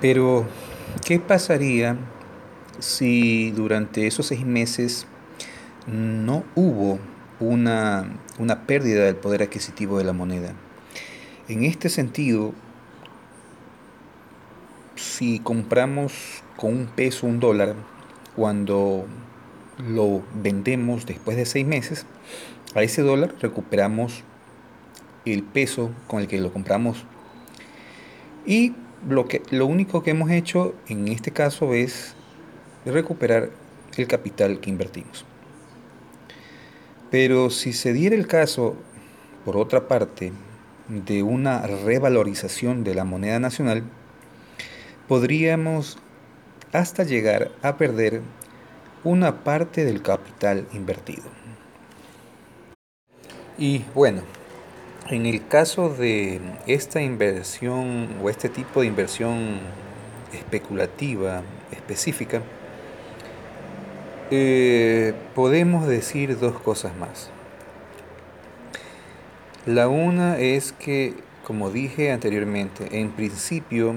Pero, 0.01 0.47
¿qué 1.05 1.21
pasaría 1.21 1.97
si 2.79 3.51
durante 3.51 4.07
esos 4.07 4.27
seis 4.27 4.47
meses 4.47 5.07
no 5.87 6.43
hubo 6.55 6.99
una, 7.41 8.09
una 8.39 8.67
pérdida 8.67 9.05
del 9.05 9.17
poder 9.17 9.43
adquisitivo 9.43 9.99
de 9.99 10.05
la 10.05 10.13
moneda. 10.13 10.53
En 11.49 11.65
este 11.65 11.89
sentido, 11.89 12.53
si 14.95 15.41
compramos 15.41 16.43
con 16.57 16.73
un 16.73 16.87
peso 16.87 17.27
un 17.27 17.41
dólar, 17.41 17.75
cuando 18.37 19.07
lo 19.79 20.23
vendemos 20.35 21.07
después 21.07 21.37
de 21.37 21.47
seis 21.47 21.67
meses, 21.67 22.07
a 22.75 22.83
ese 22.83 23.03
dólar 23.03 23.35
recuperamos 23.41 24.23
el 25.25 25.43
peso 25.43 25.91
con 26.07 26.21
el 26.21 26.29
que 26.29 26.41
lo 26.41 26.53
compramos. 26.53 27.05
Y 28.47 28.75
lo, 29.09 29.27
que, 29.27 29.43
lo 29.51 29.67
único 29.67 30.03
que 30.03 30.11
hemos 30.11 30.31
hecho 30.31 30.75
en 30.89 31.09
este 31.09 31.31
caso 31.31 31.75
es 31.75 32.15
recuperar 32.85 33.51
el 33.97 34.07
capital 34.07 34.61
que 34.61 34.71
invertimos. 34.71 35.25
Pero 37.11 37.51
si 37.51 37.73
se 37.73 37.93
diera 37.93 38.15
el 38.15 38.27
caso, 38.27 38.77
por 39.45 39.57
otra 39.57 39.89
parte, 39.89 40.33
de 40.89 41.23
una 41.23 41.67
revalorización 41.67 42.85
de 42.85 42.95
la 42.95 43.05
moneda 43.05 43.39
nacional, 43.39 43.85
podríamos 45.09 45.99
hasta 46.73 47.05
llegar 47.05 47.51
a 47.63 47.77
perder 47.77 48.23
una 49.03 49.43
parte 49.43 49.85
del 49.85 50.03
capital 50.03 50.67
invertido. 50.73 51.25
Y 53.59 53.85
bueno, 53.95 54.23
en 55.09 55.27
el 55.27 55.47
caso 55.47 55.89
de 55.89 56.41
esta 56.67 57.03
inversión 57.03 58.09
o 58.23 58.31
este 58.31 58.49
tipo 58.49 58.81
de 58.81 58.87
inversión 58.87 59.59
especulativa 60.33 61.43
específica, 61.73 62.43
eh, 64.31 65.15
podemos 65.35 65.87
decir 65.87 66.39
dos 66.39 66.59
cosas 66.61 66.97
más. 66.97 67.31
La 69.67 69.89
una 69.89 70.39
es 70.39 70.73
que, 70.73 71.15
como 71.45 71.71
dije 71.71 72.13
anteriormente, 72.13 73.01
en 73.01 73.11
principio 73.11 73.95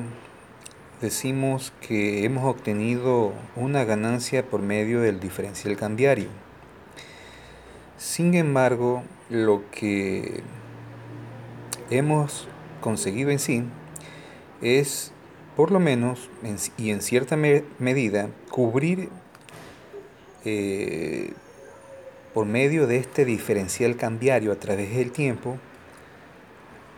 decimos 1.02 1.72
que 1.82 2.26
hemos 2.26 2.46
obtenido 2.46 3.34
una 3.56 3.84
ganancia 3.84 4.44
por 4.44 4.62
medio 4.62 5.02
del 5.02 5.20
diferencial 5.20 5.78
cambiario. 5.78 6.30
Sin 7.98 8.34
embargo, 8.34 9.04
lo 9.30 9.64
que 9.70 10.42
hemos 11.90 12.48
conseguido 12.82 13.30
en 13.30 13.40
sí 13.40 13.64
es, 14.62 15.12
por 15.56 15.72
lo 15.72 15.80
menos, 15.80 16.30
y 16.78 16.90
en 16.90 17.02
cierta 17.02 17.38
medida, 17.38 18.30
cubrir 18.50 19.10
eh, 20.46 21.34
por 22.34 22.46
medio 22.46 22.88
de 22.88 22.98
este 22.98 23.26
diferencial 23.26 23.96
cambiario 23.96 24.52
a 24.52 24.56
través 24.56 24.96
del 24.96 25.12
tiempo 25.12 25.58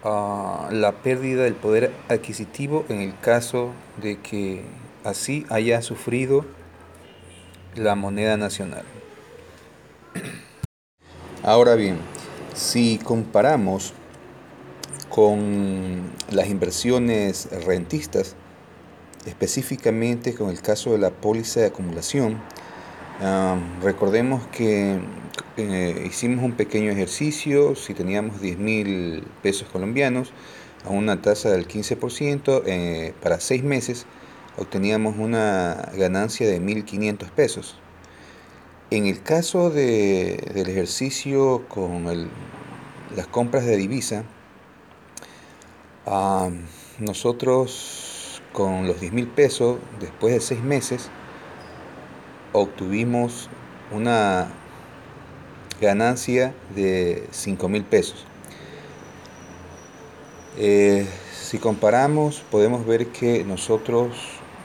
ah, 0.04 0.70
la 0.72 0.94
pérdida 0.94 1.44
del 1.44 1.56
poder 1.56 1.92
adquisitivo 2.10 2.86
en 2.90 3.02
el 3.02 3.20
caso 3.20 3.72
de 4.02 4.20
que 4.20 4.64
así 5.04 5.46
haya 5.50 5.82
sufrido 5.82 6.46
la 7.76 7.96
moneda 7.96 8.38
nacional. 8.38 8.84
Ahora 11.44 11.76
bien, 11.76 11.98
si 12.56 12.98
comparamos 12.98 13.94
con 15.10 16.10
las 16.32 16.48
inversiones 16.48 17.50
rentistas, 17.66 18.36
específicamente 19.26 20.34
con 20.36 20.50
el 20.50 20.62
caso 20.62 20.92
de 20.92 20.98
la 20.98 21.12
póliza 21.12 21.60
de 21.60 21.68
acumulación, 21.68 22.42
recordemos 23.82 24.46
que 24.48 25.00
eh, 25.58 26.06
hicimos 26.08 26.44
un 26.44 26.52
pequeño 26.54 26.92
ejercicio, 26.92 27.76
si 27.76 27.94
teníamos 27.94 28.42
10 28.42 28.58
mil 28.58 29.24
pesos 29.42 29.70
colombianos 29.70 30.34
a 30.86 30.90
una 30.90 31.22
tasa 31.22 31.50
del 31.50 31.68
15%, 31.68 32.64
eh, 32.66 33.14
para 33.22 33.40
seis 33.40 33.64
meses 33.64 34.06
obteníamos 34.58 35.18
una 35.18 35.92
ganancia 35.98 36.48
de 36.48 36.62
1.500 36.62 37.30
pesos. 37.30 37.80
En 38.92 39.06
el 39.06 39.22
caso 39.24 39.70
de, 39.70 40.52
del 40.54 40.70
ejercicio 40.70 41.66
con 41.68 42.06
las 43.16 43.28
compras 43.28 43.66
de 43.66 43.78
divisa, 43.78 44.24
nosotros 47.00 48.42
con 48.54 48.88
los 48.88 49.00
10 49.02 49.14
mil 49.14 49.28
pesos, 49.28 49.80
después 50.00 50.34
de 50.34 50.40
seis 50.40 50.62
meses, 50.62 51.10
obtuvimos 52.56 53.50
una 53.92 54.48
ganancia 55.82 56.54
de 56.74 57.28
5 57.32 57.70
mil 57.70 57.84
pesos. 57.84 58.26
Eh, 60.58 61.06
si 61.34 61.60
comparamos, 61.60 62.44
podemos 62.50 62.86
ver 62.86 63.08
que 63.08 63.44
nosotros 63.44 64.16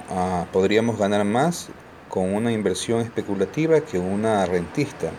ah, 0.08 0.46
podríamos 0.52 0.98
ganar 0.98 1.24
más 1.24 1.68
con 2.08 2.32
una 2.32 2.52
inversión 2.52 3.00
especulativa 3.00 3.80
que 3.80 3.98
una 3.98 4.46
rentista. 4.46 5.10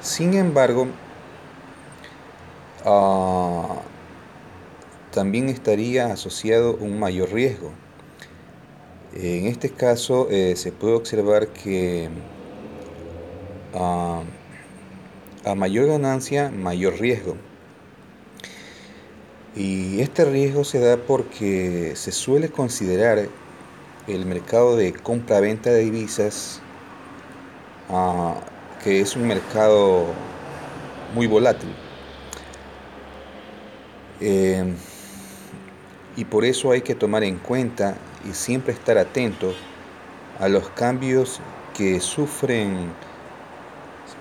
Sin 0.00 0.34
embargo, 0.34 0.86
ah, 2.84 3.80
también 5.10 5.48
estaría 5.48 6.06
asociado 6.06 6.76
un 6.76 7.00
mayor 7.00 7.32
riesgo. 7.32 7.72
En 9.18 9.46
este 9.46 9.70
caso 9.70 10.28
eh, 10.30 10.56
se 10.56 10.72
puede 10.72 10.92
observar 10.92 11.48
que 11.48 12.10
ah, 13.74 14.22
a 15.42 15.54
mayor 15.54 15.86
ganancia, 15.86 16.50
mayor 16.50 17.00
riesgo. 17.00 17.34
Y 19.54 20.00
este 20.02 20.26
riesgo 20.26 20.64
se 20.64 20.80
da 20.80 20.98
porque 20.98 21.92
se 21.96 22.12
suele 22.12 22.50
considerar 22.50 23.26
el 24.06 24.26
mercado 24.26 24.76
de 24.76 24.92
compra-venta 24.92 25.70
de 25.70 25.84
divisas 25.84 26.60
ah, 27.88 28.34
que 28.84 29.00
es 29.00 29.16
un 29.16 29.26
mercado 29.26 30.04
muy 31.14 31.26
volátil. 31.26 31.70
Eh, 34.20 34.74
y 36.16 36.24
por 36.26 36.44
eso 36.44 36.70
hay 36.70 36.82
que 36.82 36.94
tomar 36.94 37.24
en 37.24 37.38
cuenta 37.38 37.96
y 38.28 38.34
siempre 38.34 38.72
estar 38.72 38.98
atento 38.98 39.54
a 40.38 40.48
los 40.48 40.68
cambios 40.70 41.40
que 41.76 42.00
sufren 42.00 42.92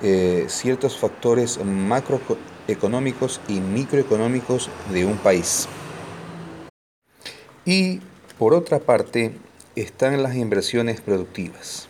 eh, 0.02 0.46
ciertos 0.48 0.98
factores 0.98 1.64
macroeconómicos 1.64 3.42
y 3.48 3.60
microeconómicos 3.60 4.70
de 4.92 5.06
un 5.06 5.18
país. 5.18 5.68
Y 7.66 8.02
por 8.38 8.54
otra 8.54 8.80
parte 8.80 9.34
están 9.76 10.22
las 10.22 10.36
inversiones 10.36 11.02
productivas. 11.02 11.88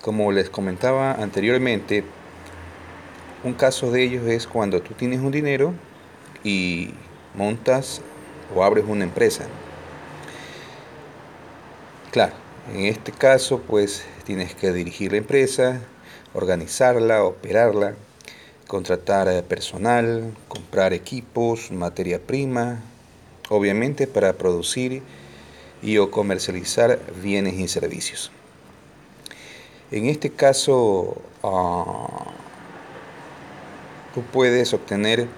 Como 0.00 0.32
les 0.32 0.48
comentaba 0.48 1.12
anteriormente, 1.12 2.04
un 3.44 3.52
caso 3.54 3.90
de 3.90 4.02
ellos 4.02 4.26
es 4.26 4.46
cuando 4.46 4.80
tú 4.80 4.94
tienes 4.94 5.20
un 5.20 5.30
dinero 5.30 5.74
y 6.42 6.90
montas 7.34 8.00
o 8.54 8.64
abres 8.64 8.84
una 8.88 9.04
empresa. 9.04 9.46
Claro, 12.10 12.32
en 12.74 12.86
este 12.86 13.12
caso 13.12 13.60
pues 13.60 14.04
tienes 14.24 14.52
que 14.56 14.72
dirigir 14.72 15.12
la 15.12 15.18
empresa, 15.18 15.80
organizarla, 16.34 17.22
operarla, 17.22 17.94
contratar 18.66 19.28
eh, 19.28 19.44
personal, 19.44 20.34
comprar 20.48 20.92
equipos, 20.92 21.70
materia 21.70 22.18
prima, 22.18 22.80
obviamente 23.48 24.08
para 24.08 24.32
producir 24.32 25.04
y 25.82 25.98
o 25.98 26.10
comercializar 26.10 26.98
bienes 27.22 27.54
y 27.54 27.68
servicios. 27.68 28.32
En 29.92 30.06
este 30.06 30.30
caso, 30.30 31.16
ah, 31.44 32.26
tú 34.14 34.22
puedes 34.32 34.74
obtener 34.74 35.28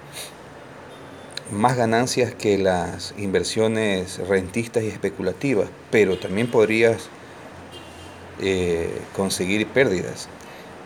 más 1.52 1.76
ganancias 1.76 2.34
que 2.34 2.58
las 2.58 3.14
inversiones 3.18 4.18
rentistas 4.26 4.82
y 4.84 4.88
especulativas, 4.88 5.68
pero 5.90 6.18
también 6.18 6.50
podrías 6.50 7.10
eh, 8.40 8.90
conseguir 9.14 9.66
pérdidas. 9.68 10.28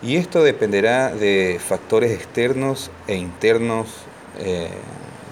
Y 0.03 0.17
esto 0.17 0.43
dependerá 0.43 1.15
de 1.15 1.59
factores 1.65 2.13
externos 2.13 2.91
e 3.07 3.15
internos 3.15 3.89
eh, 4.41 4.69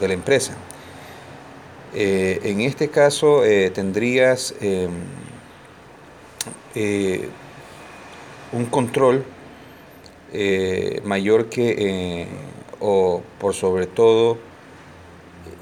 de 0.00 0.08
la 0.08 0.14
empresa. 0.14 0.54
Eh, 1.94 2.40
en 2.44 2.60
este 2.60 2.88
caso 2.88 3.42
tendrías 3.72 4.54
un 8.52 8.66
control 8.70 9.24
mayor 11.04 11.48
que, 11.50 12.26
o 12.80 13.22
por 13.38 13.54
sobre 13.54 13.86
todo, 13.86 14.38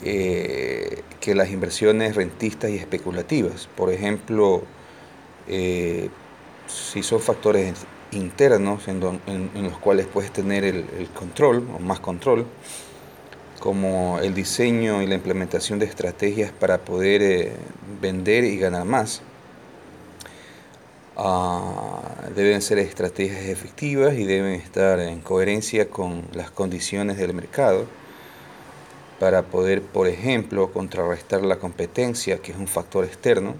que 0.03 1.35
las 1.35 1.51
inversiones 1.51 2.17
rentistas 2.17 2.71
y 2.71 2.77
especulativas. 2.77 3.69
Por 3.77 3.93
ejemplo, 3.93 4.63
si 6.67 7.03
son 7.03 7.21
factores 7.21 7.75
internos 8.13 8.89
en, 8.89 9.01
los 9.01 9.79
cuales 9.79 10.07
puedes 10.07 10.33
tener 10.33 10.65
el, 10.65 11.09
control 11.15 11.67
o 11.75 11.79
más 11.79 12.01
control, 12.01 12.47
como 13.59 14.19
el 14.21 14.35
diseño 14.35 15.03
y 15.03 15.07
la 15.07 15.15
implementación 15.15 15.79
de 15.79 15.87
estrategias 15.87 16.53
para 16.53 16.79
poder 16.79 17.23
eh, 17.23 17.53
vender 18.01 18.45
y 18.45 18.59
ganar 18.59 18.85
más. 18.85 19.23
Ah, 21.17 22.01
deben 22.35 22.63
ser 22.63 22.79
estrategias 22.79 23.43
efectivas 23.45 24.15
y 24.15 24.25
deben 24.25 24.55
estar 24.55 24.99
en 24.99 25.21
coherencia 25.21 25.89
con 25.89 26.25
las 26.33 26.51
condiciones 26.51 27.19
del 27.19 27.35
mercado 27.35 27.87
para 29.23 29.43
poder, 29.43 29.83
por 29.83 30.09
ejemplo, 30.09 30.73
contrarrestar 30.73 31.43
la 31.43 31.61
competencia, 31.61 32.39
que 32.39 32.51
es 32.51 32.59
un 32.59 32.67
factor 32.67 33.05
externo 33.05 33.55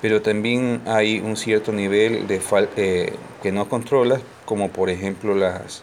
pero 0.00 0.22
también 0.22 0.82
hay 0.86 1.20
un 1.20 1.36
cierto 1.36 1.72
nivel 1.72 2.26
de 2.26 2.40
eh, 2.76 3.12
que 3.42 3.52
no 3.52 3.68
controlas, 3.68 4.20
como 4.44 4.70
por 4.70 4.90
ejemplo 4.90 5.34
las 5.34 5.82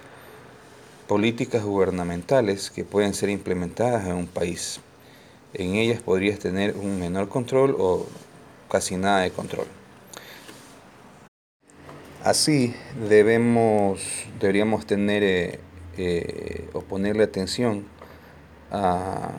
políticas 1.08 1.63
gubernamentales 1.63 2.69
que 2.69 2.84
pueden 2.84 3.13
ser 3.13 3.30
implementadas 3.30 4.08
en 4.08 4.13
un 4.13 4.28
país. 4.28 4.80
En 5.54 5.76
ellas 5.76 6.02
podrías 6.02 6.39
tener 6.39 6.76
un 6.76 7.00
menor 7.00 7.28
control 7.28 7.76
o 7.78 8.08
casi 8.69 8.96
nada 8.96 9.22
de 9.22 9.32
control. 9.32 9.67
Así 12.24 12.74
debemos, 13.10 14.02
deberíamos 14.39 14.86
tener 14.86 15.24
eh, 15.24 15.60
eh, 15.98 16.69
o 16.74 16.82
ponerle 16.82 17.24
atención 17.24 17.84
a 18.73 19.29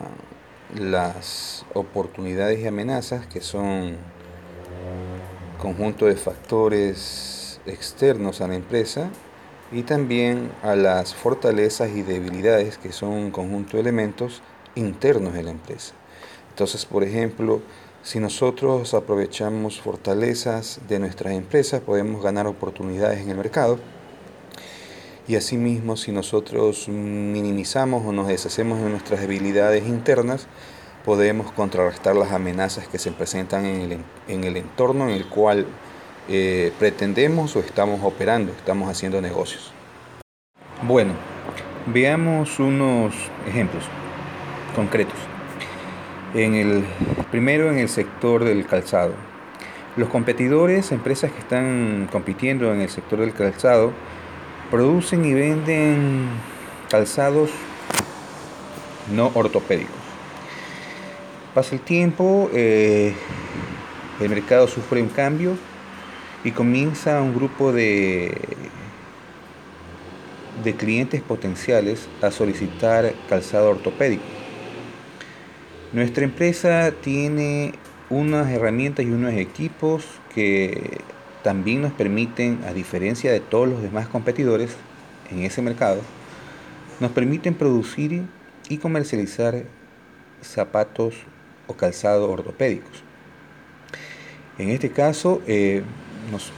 las 0.73 1.65
oportunidades 1.73 2.59
y 2.59 2.67
amenazas 2.67 3.27
que 3.27 3.41
son 3.41 3.97
conjunto 5.59 6.05
de 6.05 6.15
factores 6.15 7.59
externos 7.65 8.41
a 8.41 8.47
la 8.47 8.55
empresa 8.55 9.09
y 9.71 9.83
también 9.83 10.51
a 10.63 10.75
las 10.75 11.13
fortalezas 11.13 11.89
y 11.91 12.01
debilidades 12.01 12.77
que 12.77 12.91
son 12.91 13.09
un 13.09 13.31
conjunto 13.31 13.77
de 13.77 13.81
elementos 13.81 14.41
internos 14.75 15.33
de 15.33 15.43
la 15.43 15.51
empresa. 15.51 15.93
Entonces, 16.49 16.85
por 16.85 17.03
ejemplo, 17.03 17.61
si 18.03 18.19
nosotros 18.19 18.93
aprovechamos 18.93 19.81
fortalezas 19.81 20.79
de 20.87 20.99
nuestras 20.99 21.33
empresas, 21.33 21.81
podemos 21.81 22.21
ganar 22.21 22.47
oportunidades 22.47 23.19
en 23.21 23.29
el 23.29 23.37
mercado. 23.37 23.79
Y 25.27 25.35
asimismo, 25.35 25.97
si 25.97 26.11
nosotros 26.11 26.87
minimizamos 26.87 28.05
o 28.05 28.11
nos 28.11 28.27
deshacemos 28.27 28.79
de 28.79 28.89
nuestras 28.89 29.21
debilidades 29.21 29.87
internas, 29.87 30.47
podemos 31.03 31.51
contrarrestar 31.51 32.15
las 32.15 32.31
amenazas 32.31 32.87
que 32.87 32.99
se 32.99 33.11
presentan 33.11 33.65
en 33.65 34.03
el, 34.43 34.57
entorno 34.57 35.09
en 35.09 35.15
el 35.15 35.27
cual 35.27 35.65
eh, 36.29 36.71
pretendemos 36.77 37.55
o 37.55 37.59
estamos 37.59 38.01
operando, 38.03 38.51
estamos 38.51 38.87
haciendo 38.87 39.19
negocios. 39.19 39.73
Bueno, 40.83 41.13
veamos 41.87 42.59
unos 42.59 43.15
ejemplos 43.47 43.85
concretos. 44.75 45.17
En 46.35 46.53
el 46.53 46.85
primero 47.31 47.71
en 47.71 47.79
el 47.79 47.89
sector 47.89 48.43
del 48.43 48.67
calzado. 48.67 49.13
Los 49.97 50.09
competidores, 50.09 50.91
empresas 50.91 51.31
que 51.31 51.39
están 51.39 52.09
compitiendo 52.11 52.71
en 52.73 52.81
el 52.81 52.89
sector 52.89 53.21
del 53.21 53.33
calzado, 53.33 53.93
producen 54.69 55.25
y 55.25 55.33
venden 55.33 56.29
calzados 56.89 57.49
no 59.13 59.31
ortopédicos. 59.33 59.95
Pasa 61.53 61.75
el 61.75 61.81
tiempo, 61.81 62.49
eh, 62.53 63.13
el 64.19 64.29
mercado 64.29 64.67
sufre 64.67 65.01
un 65.01 65.09
cambio 65.09 65.57
y 66.43 66.51
comienza 66.51 67.21
un 67.21 67.33
grupo 67.33 67.71
de, 67.71 68.37
de 70.63 70.75
clientes 70.75 71.21
potenciales 71.21 72.07
a 72.21 72.31
solicitar 72.31 73.13
calzado 73.29 73.69
ortopédico. 73.69 74.23
Nuestra 75.93 76.25
empresa 76.25 76.91
tiene 76.91 77.73
unas 78.09 78.51
herramientas 78.51 79.05
y 79.05 79.09
unos 79.09 79.33
equipos 79.33 80.05
que 80.33 80.99
también 81.45 81.83
nos 81.83 81.91
permiten, 81.91 82.63
a 82.67 82.73
diferencia 82.73 83.31
de 83.31 83.39
todos 83.39 83.69
los 83.69 83.83
demás 83.83 84.07
competidores 84.07 84.75
en 85.29 85.43
ese 85.43 85.61
mercado, 85.61 86.01
nos 86.99 87.11
permiten 87.11 87.53
producir 87.53 88.23
y 88.67 88.79
comercializar 88.79 89.61
zapatos 90.41 91.13
o 91.67 91.75
calzado 91.75 92.31
ortopédicos. 92.31 93.03
En 94.57 94.69
este 94.69 94.89
caso, 94.89 95.43
eh, 95.45 95.83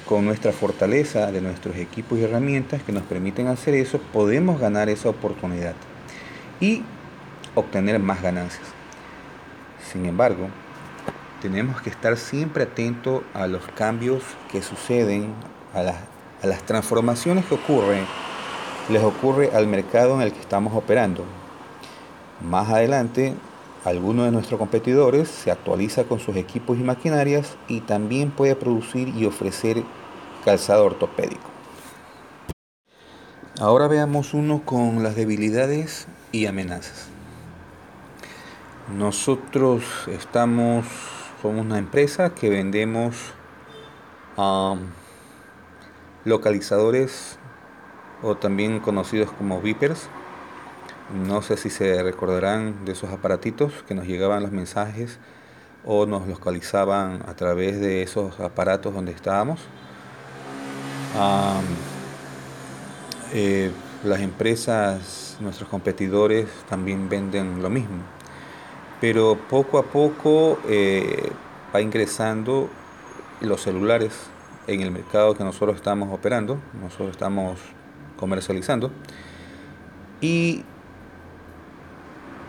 con 0.06 0.24
nuestra 0.24 0.54
fortaleza 0.54 1.34
de 1.34 1.42
nuestros 1.42 1.76
equipos 1.76 2.18
y 2.18 2.24
herramientas 2.24 2.82
que 2.82 2.94
nos 2.94 3.04
permiten 3.04 3.48
hacer 3.48 3.74
eso, 3.74 4.00
podemos 4.14 4.58
ganar 4.58 4.88
esa 4.88 5.10
oportunidad 5.10 5.76
y 6.62 6.82
obtener 7.56 8.00
más 8.00 8.22
ganancias. 8.22 8.70
Sin 9.92 10.06
embargo, 10.06 10.48
tenemos 11.42 11.82
que 11.82 11.90
estar 11.90 12.18
siempre 12.18 12.64
atentos 12.64 13.24
a 13.34 13.48
los 13.48 13.66
cambios 13.76 14.24
que 14.52 14.62
suceden, 14.62 15.34
a 15.74 15.84
las, 16.46 16.64
transformaciones 16.64 17.46
que 17.46 17.56
ocurren, 17.56 18.06
les 18.90 19.04
ocurre 19.04 19.52
al 19.54 19.68
mercado 19.68 20.16
en 20.16 20.22
el 20.22 20.32
que 20.32 20.40
estamos 20.40 20.74
operando. 20.76 21.24
Más 22.42 22.70
adelante, 22.70 23.36
alguno 23.84 24.24
de 24.24 24.32
nuestros 24.32 24.60
competidores 24.60 25.28
se 25.30 25.52
actualiza 25.52 26.04
con 26.04 26.20
sus 26.20 26.36
equipos 26.36 26.78
y 26.78 26.84
maquinarias 26.84 27.56
y 27.68 27.82
también 27.82 28.32
puede 28.32 28.56
producir 28.56 29.10
y 29.10 29.26
ofrecer 29.26 29.84
calzado 30.46 30.86
ortopédico. 30.86 31.50
Ahora 33.60 33.88
veamos 33.88 34.36
uno 34.36 34.62
con 34.64 35.02
las 35.02 35.16
debilidades 35.16 36.08
y 36.32 36.46
amenazas. 36.46 37.08
Nosotros 38.96 39.84
estamos, 40.08 40.86
somos 41.42 41.66
una 41.66 41.78
empresa 41.78 42.34
que 42.34 42.50
vendemos 42.50 43.16
localizadores 46.26 47.38
o 48.24 48.36
también 48.36 48.80
conocidos 48.80 49.32
como 49.32 49.62
Vipers. 49.62 50.10
No 51.26 51.42
sé 51.42 51.58
si 51.58 51.70
se 51.70 52.02
recordarán 52.04 52.86
de 52.86 52.92
esos 52.92 53.12
aparatitos 53.12 53.72
que 53.88 53.96
nos 53.96 54.08
llegaban 54.08 54.44
los 54.44 54.52
mensajes 54.52 55.20
o 55.86 56.06
nos 56.06 56.28
localizaban 56.28 57.24
a 57.28 57.36
través 57.36 57.80
de 57.80 58.02
esos 58.02 58.40
aparatos 58.40 58.94
donde 58.94 59.12
estábamos. 59.12 59.62
Eh, 63.34 63.72
las 64.04 64.20
empresas, 64.22 65.38
nuestros 65.40 65.70
competidores 65.70 66.48
también 66.70 67.10
venden 67.10 67.62
lo 67.62 67.70
mismo 67.70 68.17
pero 69.00 69.38
poco 69.50 69.78
a 69.78 69.84
poco 69.84 70.60
eh, 70.68 71.32
va 71.74 71.82
ingresando 71.82 72.70
los 73.42 73.62
celulares 73.62 74.14
en 74.68 74.82
el 74.82 74.92
mercado 74.92 75.36
que 75.36 75.44
nosotros 75.44 75.76
estamos 75.76 76.12
operando, 76.12 76.58
nosotros 76.82 77.12
estamos 77.12 77.60
comercializando. 78.18 78.92
Y 80.20 80.64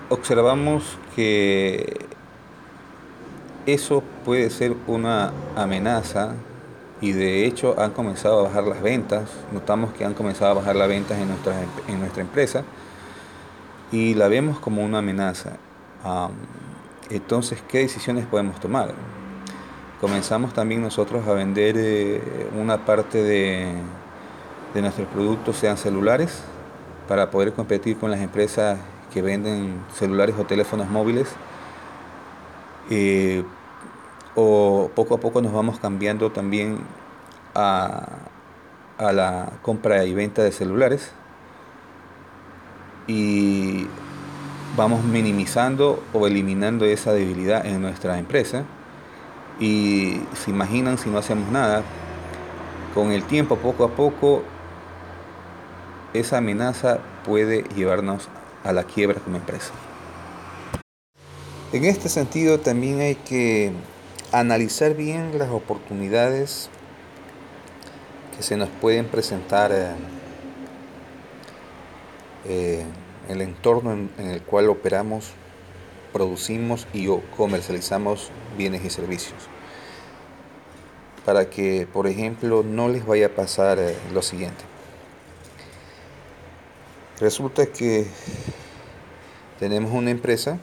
observamos 0.08 0.98
que 1.14 2.06
eso 3.66 4.02
puede 4.24 4.48
ser 4.48 4.74
una 4.86 5.32
amenaza 5.54 6.34
y 7.00 7.12
de 7.12 7.44
hecho 7.44 7.78
han 7.78 7.92
comenzado 7.92 8.40
a 8.40 8.42
bajar 8.44 8.64
las 8.64 8.82
ventas, 8.82 9.28
notamos 9.52 9.92
que 9.92 10.04
han 10.04 10.14
comenzado 10.14 10.52
a 10.52 10.54
bajar 10.54 10.74
las 10.74 10.88
ventas 10.88 11.18
en 11.18 11.28
nuestra, 11.28 11.54
en 11.86 12.00
nuestra 12.00 12.22
empresa 12.22 12.64
y 13.92 14.14
la 14.14 14.28
vemos 14.28 14.58
como 14.58 14.82
una 14.82 14.98
amenaza 14.98 15.58
entonces, 17.10 17.62
¿qué 17.68 17.78
decisiones 17.78 18.26
podemos 18.26 18.58
tomar? 18.60 18.94
Comenzamos 20.00 20.52
también 20.52 20.80
nosotros 20.80 21.26
a 21.26 21.32
vender 21.32 21.74
eh, 21.76 22.48
una 22.56 22.84
parte 22.84 23.22
de, 23.22 23.72
nuestros 24.74 25.08
productos, 25.08 25.56
sean 25.56 25.76
celulares, 25.76 26.40
para 27.08 27.30
poder 27.30 27.52
competir 27.52 27.98
con 27.98 28.12
las 28.12 28.20
empresas 28.20 28.78
que 29.12 29.22
venden 29.22 29.82
celulares 29.92 30.36
o 30.38 30.44
teléfonos 30.44 30.88
móviles. 30.88 31.28
Eh, 32.90 33.42
o 34.36 34.90
poco 34.94 35.16
a 35.16 35.18
poco 35.18 35.42
nos 35.42 35.52
vamos 35.52 35.80
cambiando 35.80 36.30
también 36.30 36.78
a, 37.56 38.06
a 38.98 39.12
la 39.12 39.50
compra 39.62 40.04
y 40.04 40.14
venta 40.14 40.44
de 40.44 40.52
celulares. 40.52 41.10
Y 43.08 43.88
vamos 44.76 45.04
minimizando 45.04 46.02
o 46.12 46.26
eliminando 46.26 46.84
esa 46.84 47.12
debilidad 47.12 47.66
en 47.66 47.80
nuestra 47.80 48.18
empresa. 48.18 48.64
Y 49.60 50.20
se 50.34 50.50
imaginan 50.50 50.98
si 50.98 51.10
no 51.10 51.18
hacemos 51.18 51.50
nada, 51.50 51.82
con 52.94 53.12
el 53.12 53.24
tiempo, 53.24 53.56
poco 53.56 53.84
a 53.84 53.90
poco, 53.90 54.42
esa 56.14 56.38
amenaza 56.38 56.98
puede 57.24 57.62
llevarnos 57.74 58.28
a 58.64 58.72
la 58.72 58.84
quiebra 58.84 59.20
como 59.20 59.36
empresa. 59.36 59.72
En 61.72 61.84
este 61.84 62.08
sentido 62.08 62.60
también 62.60 63.00
hay 63.00 63.14
que 63.14 63.72
analizar 64.32 64.94
bien 64.94 65.38
las 65.38 65.50
oportunidades 65.50 66.70
que 68.36 68.42
se 68.42 68.56
nos 68.56 68.68
pueden 68.68 69.06
presentar 69.06 69.72
eh, 69.72 69.90
eh, 72.46 72.84
el 73.28 73.42
entorno 73.42 73.92
en, 73.92 74.10
el 74.18 74.42
cual 74.42 74.68
operamos, 74.68 75.32
producimos 76.12 76.86
y 76.92 77.08
comercializamos 77.36 78.30
bienes 78.56 78.84
y 78.84 78.90
servicios. 78.90 79.48
Para 81.24 81.50
que, 81.50 81.86
por 81.92 82.06
ejemplo, 82.06 82.62
no 82.62 82.88
les 82.88 83.06
vaya 83.06 83.26
a 83.26 83.30
pasar 83.30 83.78
eh, 83.78 83.94
lo 84.12 84.22
siguiente. 84.22 84.64
Resulta 87.20 87.66
que 87.66 88.06
tenemos 89.58 89.92
una 89.92 90.10
empresa 90.10 90.58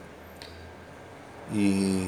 y 1.54 2.04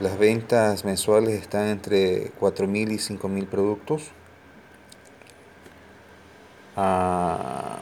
las 0.00 0.18
ventas 0.18 0.84
mensuales 0.84 1.40
están 1.40 1.68
entre 1.68 2.32
4.000 2.40 2.92
y 2.92 2.96
5.000 2.96 3.46
productos. 3.46 4.10
Ah, 6.74 7.78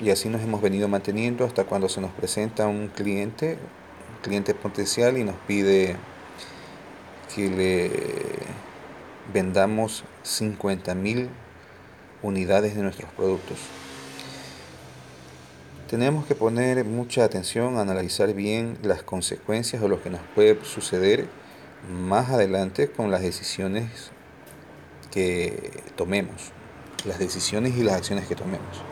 y 0.00 0.10
así 0.10 0.28
nos 0.28 0.40
hemos 0.42 0.62
venido 0.62 0.88
manteniendo 0.88 1.44
hasta 1.44 1.64
cuando 1.64 1.88
se 1.88 2.00
nos 2.00 2.10
presenta 2.12 2.66
un 2.66 2.88
cliente, 2.88 3.58
un 4.16 4.22
cliente 4.22 4.54
potencial 4.54 5.18
y 5.18 5.24
nos 5.24 5.36
pide 5.46 5.96
que 7.34 7.48
le 7.50 7.90
vendamos 9.32 10.04
50.000 10.24 11.28
unidades 12.22 12.74
de 12.74 12.82
nuestros 12.82 13.10
productos. 13.12 13.58
Tenemos 15.88 16.24
que 16.24 16.34
poner 16.34 16.84
mucha 16.84 17.24
atención 17.24 17.76
analizar 17.76 18.32
bien 18.32 18.78
las 18.82 19.02
consecuencias 19.02 19.82
o 19.82 19.88
lo 19.88 20.02
que 20.02 20.08
nos 20.08 20.20
puede 20.34 20.56
suceder 20.64 21.26
más 21.90 22.30
adelante 22.30 22.90
con 22.90 23.10
las 23.10 23.22
decisiones 23.22 24.12
que 25.10 25.82
tomemos, 25.96 26.52
las 27.04 27.18
decisiones 27.18 27.76
y 27.76 27.82
las 27.82 27.96
acciones 27.96 28.28
que 28.28 28.36
tomemos. 28.36 28.89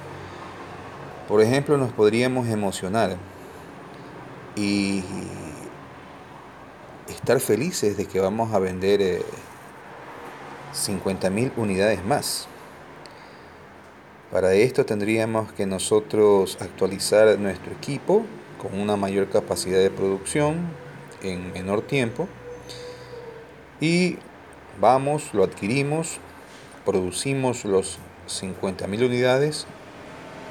Por 1.29 1.43
ejemplo, 1.43 1.77
nos 1.77 1.93
podríamos 1.93 2.49
emocionar 2.49 3.19
y 4.57 5.05
estar 7.07 7.39
felices 7.39 7.99
de 7.99 8.07
que 8.07 8.19
vamos 8.19 8.55
a 8.55 8.59
vender 8.59 9.03
eh, 9.03 9.23
50.000 10.75 11.53
unidades 11.59 12.03
más. 12.03 12.49
Para 14.33 14.55
esto 14.55 14.87
tendríamos 14.87 15.53
que 15.53 15.67
nosotros 15.67 16.57
actualizar 16.63 17.39
nuestro 17.39 17.73
equipo 17.73 18.25
con 18.61 18.81
una 18.81 18.97
mayor 18.97 19.29
capacidad 19.29 19.81
de 19.81 19.91
producción 19.91 20.57
en 21.23 21.53
menor 21.53 21.83
tiempo 21.83 22.27
y 23.81 24.17
vamos, 24.81 25.35
lo 25.35 25.45
adquirimos, 25.45 26.21
producimos 26.87 27.67
los 27.67 27.99
50.000 28.29 29.07
unidades, 29.07 29.67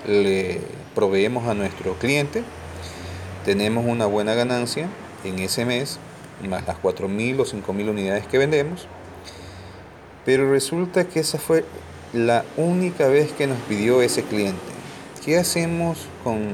le 0.05 0.61
proveemos 0.93 1.47
a 1.47 1.53
nuestro 1.53 1.93
cliente, 1.99 2.43
tenemos 3.45 3.85
una 3.85 4.05
buena 4.05 4.33
ganancia 4.33 4.89
en 5.23 5.39
ese 5.39 5.65
mes, 5.65 5.99
más 6.47 6.67
las 6.67 6.77
4.000 6.81 7.39
o 7.39 7.45
5.000 7.45 7.89
unidades 7.89 8.27
que 8.27 8.37
vendemos 8.37 8.87
pero 10.27 10.51
resulta 10.51 11.07
que 11.07 11.21
esa 11.21 11.39
fue 11.39 11.63
la 12.11 12.43
única 12.57 13.07
vez 13.07 13.31
que 13.31 13.47
nos 13.47 13.57
pidió 13.59 14.01
ese 14.01 14.23
cliente. 14.23 14.59
¿Qué 15.23 15.37
hacemos 15.37 15.99
con 16.21 16.49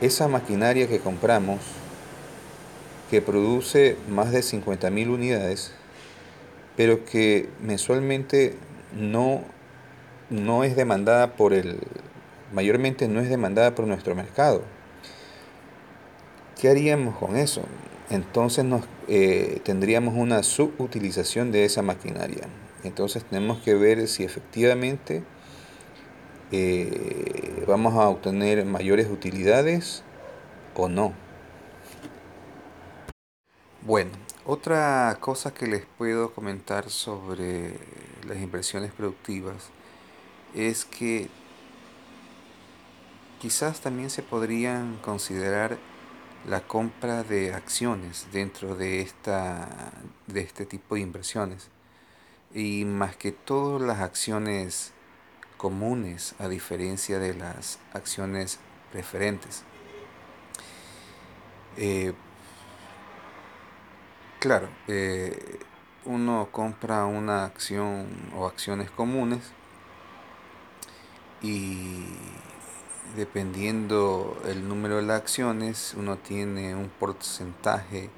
esa 0.00 0.26
maquinaria 0.26 0.88
que 0.88 1.00
compramos 1.00 1.58
que 3.10 3.20
produce 3.20 3.98
más 4.08 4.32
de 4.32 4.40
50.000 4.40 5.10
unidades, 5.10 5.72
pero 6.78 7.04
que 7.04 7.50
mensualmente 7.60 8.54
no, 8.98 9.42
no 10.30 10.64
es 10.64 10.76
demandada 10.76 11.34
por 11.34 11.52
el, 11.52 11.78
mayormente 12.52 13.08
no 13.08 13.20
es 13.20 13.28
demandada 13.28 13.74
por 13.74 13.86
nuestro 13.86 14.14
mercado? 14.14 14.62
¿Qué 16.60 16.68
haríamos 16.68 17.16
con 17.16 17.36
eso? 17.36 17.62
entonces 18.10 18.64
nos, 18.64 18.84
eh, 19.06 19.60
tendríamos 19.64 20.14
una 20.16 20.42
subutilización 20.42 21.52
de 21.52 21.64
esa 21.64 21.82
maquinaria. 21.82 22.48
Entonces 22.84 23.24
tenemos 23.24 23.58
que 23.58 23.74
ver 23.74 24.06
si 24.08 24.24
efectivamente 24.24 25.22
eh, 26.52 27.64
vamos 27.66 27.94
a 27.94 28.08
obtener 28.08 28.64
mayores 28.64 29.08
utilidades 29.10 30.02
o 30.74 30.88
no. 30.88 31.12
Bueno, 33.82 34.10
otra 34.44 35.16
cosa 35.20 35.52
que 35.52 35.66
les 35.66 35.84
puedo 35.98 36.32
comentar 36.32 36.88
sobre 36.90 37.74
las 38.26 38.38
inversiones 38.38 38.92
productivas 38.92 39.70
es 40.54 40.84
que 40.84 41.28
quizás 43.40 43.80
también 43.80 44.10
se 44.10 44.22
podrían 44.22 44.96
considerar 44.98 45.78
la 46.46 46.60
compra 46.60 47.22
de 47.22 47.52
acciones 47.54 48.26
dentro 48.32 48.74
de, 48.74 49.00
esta, 49.00 49.92
de 50.26 50.40
este 50.40 50.66
tipo 50.66 50.94
de 50.94 51.02
inversiones. 51.02 51.70
Y 52.54 52.84
más 52.84 53.16
que 53.16 53.32
todo 53.32 53.78
las 53.78 54.00
acciones 54.00 54.92
comunes 55.56 56.34
a 56.38 56.48
diferencia 56.48 57.18
de 57.18 57.34
las 57.34 57.78
acciones 57.92 58.58
preferentes. 58.92 59.64
Eh, 61.76 62.14
claro, 64.40 64.68
eh, 64.86 65.58
uno 66.04 66.48
compra 66.50 67.04
una 67.04 67.44
acción 67.44 68.06
o 68.34 68.46
acciones 68.46 68.90
comunes 68.90 69.52
y 71.42 72.04
dependiendo 73.16 74.40
el 74.46 74.68
número 74.68 74.96
de 74.96 75.02
las 75.02 75.20
acciones, 75.20 75.94
uno 75.96 76.16
tiene 76.16 76.74
un 76.74 76.88
porcentaje 76.88 78.10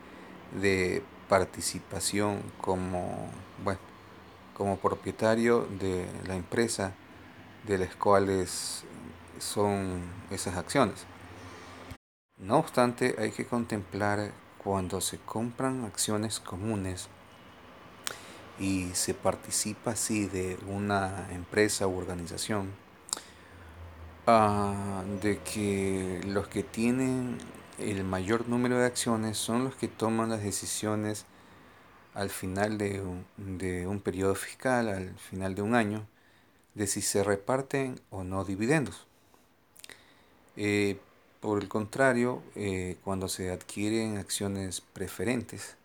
de 0.60 1.02
participación 1.28 2.42
como, 2.60 3.30
bueno, 3.62 3.80
como 4.54 4.76
propietario 4.78 5.66
de 5.78 6.06
la 6.26 6.36
empresa 6.36 6.92
de 7.66 7.78
las 7.78 7.94
cuales 7.94 8.84
son 9.38 10.02
esas 10.30 10.56
acciones. 10.56 11.06
No 12.36 12.58
obstante, 12.58 13.16
hay 13.18 13.30
que 13.30 13.46
contemplar 13.46 14.32
cuando 14.58 15.00
se 15.00 15.18
compran 15.18 15.84
acciones 15.84 16.40
comunes 16.40 17.08
y 18.58 18.90
se 18.94 19.14
participa 19.14 19.92
así 19.92 20.26
de 20.26 20.58
una 20.66 21.28
empresa 21.32 21.86
u 21.86 21.96
organización, 21.96 22.70
Ah, 24.26 25.02
de 25.22 25.38
que 25.38 26.20
los 26.26 26.46
que 26.48 26.62
tienen 26.62 27.38
el 27.78 28.04
mayor 28.04 28.48
número 28.48 28.78
de 28.78 28.86
acciones 28.86 29.38
son 29.38 29.64
los 29.64 29.74
que 29.74 29.88
toman 29.88 30.28
las 30.28 30.42
decisiones 30.42 31.24
al 32.14 32.30
final 32.30 32.76
de 32.76 33.00
un, 33.00 33.24
de 33.58 33.86
un 33.86 34.00
periodo 34.00 34.34
fiscal, 34.34 34.88
al 34.88 35.14
final 35.18 35.54
de 35.54 35.62
un 35.62 35.74
año, 35.74 36.06
de 36.74 36.86
si 36.86 37.00
se 37.02 37.24
reparten 37.24 38.00
o 38.10 38.22
no 38.24 38.44
dividendos. 38.44 39.06
Eh, 40.56 40.98
por 41.40 41.62
el 41.62 41.68
contrario, 41.68 42.42
eh, 42.54 42.98
cuando 43.02 43.28
se 43.28 43.50
adquieren 43.50 44.18
acciones 44.18 44.82
preferentes, 44.82 45.76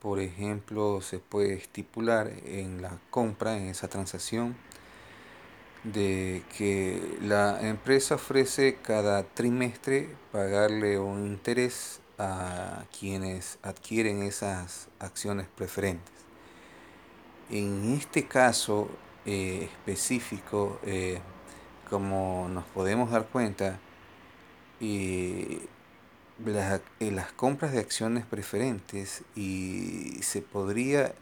por 0.00 0.18
ejemplo, 0.18 1.00
se 1.00 1.20
puede 1.20 1.54
estipular 1.54 2.32
en 2.44 2.82
la 2.82 2.98
compra, 3.10 3.56
en 3.56 3.68
esa 3.68 3.88
transacción, 3.88 4.56
de 5.84 6.42
que 6.56 7.18
la 7.22 7.60
empresa 7.60 8.14
ofrece 8.14 8.76
cada 8.82 9.24
trimestre 9.24 10.14
pagarle 10.30 10.98
un 10.98 11.26
interés 11.26 12.00
a 12.18 12.84
quienes 12.98 13.58
adquieren 13.62 14.22
esas 14.22 14.88
acciones 15.00 15.48
preferentes. 15.56 16.12
En 17.50 17.92
este 17.94 18.26
caso 18.26 18.88
eh, 19.26 19.68
específico, 19.70 20.78
eh, 20.84 21.20
como 21.90 22.48
nos 22.48 22.64
podemos 22.66 23.10
dar 23.10 23.26
cuenta, 23.26 23.78
eh, 24.80 25.66
las, 26.44 26.80
las 27.00 27.32
compras 27.32 27.72
de 27.72 27.80
acciones 27.80 28.24
preferentes 28.24 29.22
y 29.36 30.18
se 30.22 30.42
podría 30.42 31.12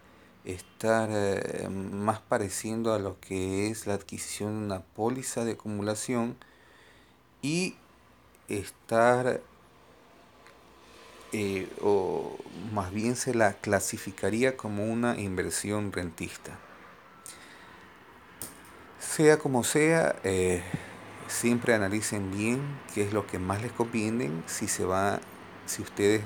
estar 0.45 1.11
eh, 1.13 1.69
más 1.69 2.21
pareciendo 2.21 2.95
a 2.95 2.99
lo 2.99 3.19
que 3.21 3.69
es 3.69 3.87
la 3.87 3.95
adquisición 3.95 4.61
de 4.61 4.67
una 4.67 4.81
póliza 4.81 5.45
de 5.45 5.53
acumulación 5.53 6.37
y 7.43 7.77
estar 8.49 9.41
eh, 11.33 11.69
o 11.81 12.37
más 12.73 12.93
bien 12.93 13.17
se 13.17 13.35
la 13.35 13.53
clasificaría 13.55 14.57
como 14.57 14.85
una 14.85 15.19
inversión 15.19 15.93
rentista. 15.93 16.59
Sea 18.99 19.39
como 19.39 19.65
sea, 19.65 20.17
eh, 20.25 20.63
siempre 21.29 21.75
analicen 21.75 22.31
bien 22.31 22.61
qué 22.95 23.03
es 23.03 23.13
lo 23.13 23.27
que 23.27 23.39
más 23.39 23.63
les 23.63 23.73
conviene 23.73 24.31
si 24.47 24.69
se 24.69 24.85
va, 24.85 25.21
si 25.67 25.83
ustedes 25.83 26.23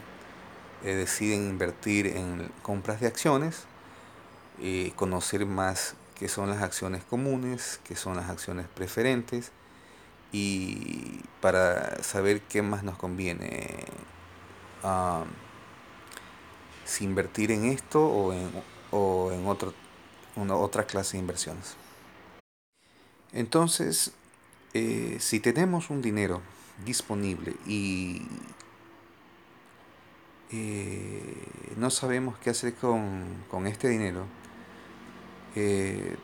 deciden 0.83 1.49
invertir 1.49 2.07
en 2.09 2.51
compras 2.63 3.01
de 3.01 3.07
acciones 3.07 3.67
eh, 4.61 4.93
conocer 4.97 5.47
más 5.47 5.95
qué 6.15 6.29
son 6.29 6.49
las 6.49 6.63
acciones 6.63 7.05
comunes, 7.05 7.81
qué 7.85 7.97
son 7.97 8.17
las 8.17 8.31
acciones 8.31 8.67
preferentes 8.69 9.51
y 10.33 11.21
para 11.41 12.03
saber 12.03 12.41
qué 12.43 12.63
más 12.63 12.83
nos 12.83 12.97
conviene 12.97 13.87
si 16.85 17.05
invertir 17.05 17.51
en 17.51 17.65
esto 17.65 18.07
o 18.07 18.33
en, 18.33 18.51
o 18.91 19.33
en 19.33 19.47
otro, 19.47 19.73
una, 20.37 20.55
otra 20.55 20.85
clase 20.85 21.17
de 21.17 21.21
inversiones. 21.21 21.77
Entonces, 23.33 24.13
eh, 24.75 25.17
si 25.21 25.41
tenemos 25.41 25.91
un 25.91 26.03
dinero 26.03 26.43
disponible 26.85 27.57
y 27.67 28.27
eh, 30.53 31.47
no 31.77 31.91
sabemos 31.91 32.39
qué 32.39 32.51
hacer 32.51 32.75
con, 32.75 33.45
con 33.51 33.67
este 33.67 33.89
dinero, 33.89 34.27
eh, 35.55 36.17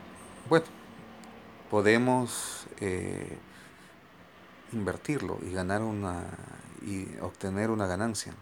bueno, 0.49 0.65
podemos 1.69 2.67
eh, 2.81 3.37
invertirlo 4.73 5.39
y 5.47 5.53
ganar 5.53 5.81
una 5.81 6.25
y 6.81 7.07
obtener 7.21 7.69
una 7.69 7.87
ganancia. 7.87 8.33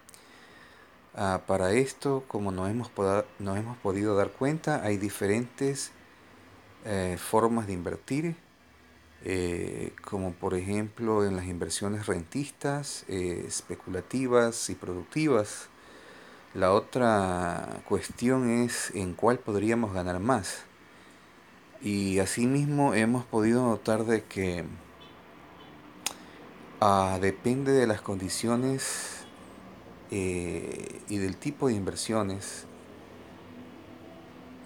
Ah, 1.13 1.41
para 1.45 1.73
esto, 1.73 2.23
como 2.28 2.52
nos 2.52 2.69
hemos, 2.69 2.89
nos 3.38 3.58
hemos 3.58 3.78
podido 3.78 4.15
dar 4.15 4.32
cuenta, 4.32 4.84
hay 4.84 4.97
diferentes 4.97 5.91
eh, 6.86 7.17
formas 7.19 7.67
de 7.67 7.73
invertir, 7.73 8.36
eh, 9.25 9.93
como 10.04 10.32
por 10.34 10.56
ejemplo 10.56 11.25
en 11.25 11.36
las 11.36 11.45
inversiones 11.45 12.08
rentistas, 12.08 13.04
especulativas 13.10 14.69
y 14.69 14.75
productivas. 14.75 15.67
La 16.56 16.71
otra 16.71 17.82
cuestión 17.88 18.49
es 18.49 18.89
en 18.95 19.13
cuál 19.13 19.38
podríamos 19.38 19.93
ganar 19.93 20.19
más. 20.19 20.69
Y 21.82 22.20
asimismo 22.20 22.94
hemos 22.94 23.24
podido 23.24 23.63
notar 23.63 24.04
de 24.04 24.24
que 24.24 24.65
ah, 26.82 27.18
depende 27.22 27.72
de 27.72 27.88
las 27.88 28.02
condiciones 28.02 29.26
eh, 30.12 31.02
y 31.08 31.18
del 31.18 31.38
tipo 31.38 31.68
de 31.68 31.76
inversiones 31.76 32.65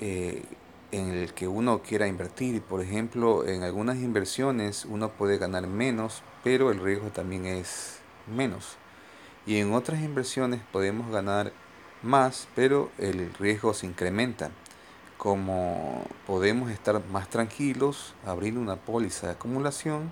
eh, 0.01 0.43
en 0.91 1.09
el 1.09 1.33
que 1.33 1.47
uno 1.47 1.83
quiera 1.83 2.07
invertir. 2.07 2.61
Por 2.63 2.81
ejemplo, 2.81 3.47
en 3.47 3.61
algunas 3.61 3.97
inversiones 3.97 4.85
uno 4.85 5.09
puede 5.09 5.37
ganar 5.37 5.67
menos, 5.67 6.23
pero 6.43 6.71
el 6.71 6.79
riesgo 6.79 7.09
también 7.09 7.45
es 7.45 7.99
menos. 8.33 8.77
Y 9.45 9.57
en 9.57 9.73
otras 9.73 10.01
inversiones 10.01 10.61
podemos 10.71 11.11
ganar 11.11 11.53
más, 12.01 12.47
pero 12.55 12.89
el 12.97 13.33
riesgo 13.35 13.73
se 13.73 13.85
incrementa. 13.85 14.51
Como 15.23 16.03
podemos 16.27 16.69
estar 16.69 17.01
más 17.05 17.29
tranquilos, 17.29 18.13
abrir 18.25 18.57
una 18.57 18.75
póliza 18.75 19.27
de 19.27 19.33
acumulación 19.33 20.11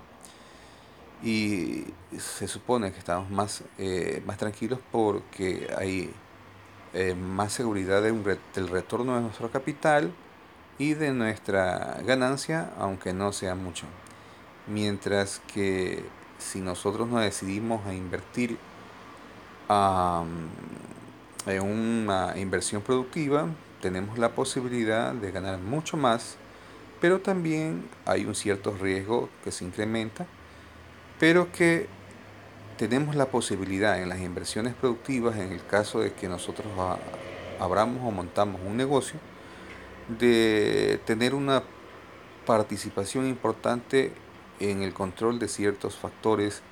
y 1.22 1.84
se 2.18 2.48
supone 2.48 2.94
que 2.94 3.00
estamos 3.00 3.30
más, 3.30 3.62
eh, 3.78 4.24
más 4.26 4.38
tranquilos 4.38 4.80
porque 4.90 5.68
hay 5.78 6.14
eh, 6.94 7.14
más 7.14 7.52
seguridad 7.52 8.02
de 8.02 8.14
del 8.56 8.70
retorno 8.70 9.18
de 9.18 9.22
nuestro 9.24 9.52
capital 9.52 10.14
y 10.78 10.94
de 10.94 11.12
nuestra 11.12 12.00
ganancia, 12.06 12.72
aunque 12.78 13.12
no 13.12 13.34
sea 13.34 13.54
mucho. 13.54 13.88
Mientras 14.66 15.42
que 15.54 16.06
si 16.38 16.62
nosotros 16.62 17.10
nos 17.10 17.20
decidimos 17.20 17.86
a 17.86 17.94
invertir 17.94 18.58
en 21.46 21.62
una 21.62 22.38
inversión 22.38 22.82
productiva, 22.82 23.50
tenemos 23.82 24.18
la 24.18 24.30
posibilidad 24.30 25.14
de 25.14 25.32
ganar 25.32 25.60
mucho 25.60 25.98
más, 25.98 26.38
pero 27.00 27.20
también 27.20 27.90
hay 28.06 28.26
un 28.26 28.36
cierto 28.36 28.76
riesgo 28.80 29.30
que 29.44 29.52
se 29.52 29.66
incrementa 29.66 30.28
pero 31.22 31.52
que 31.52 31.86
tenemos 32.80 33.14
la 33.14 33.28
posibilidad 33.28 34.02
en 34.02 34.10
las 34.10 34.22
inversiones 34.22 34.74
productivas, 34.74 35.38
en 35.38 35.52
el 35.52 35.64
caso 35.64 36.00
de 36.00 36.14
que 36.14 36.28
nosotros 36.28 36.66
abramos 37.60 38.02
o 38.04 38.10
montamos 38.10 38.60
un 38.66 38.76
negocio, 38.76 39.20
de 40.18 41.00
tener 41.06 41.36
una 41.36 41.62
participación 42.48 43.28
importante 43.28 44.14
en 44.60 44.82
el 44.82 44.96
control 44.96 45.38
de 45.38 45.48
ciertos 45.48 45.96
factores 45.96 46.64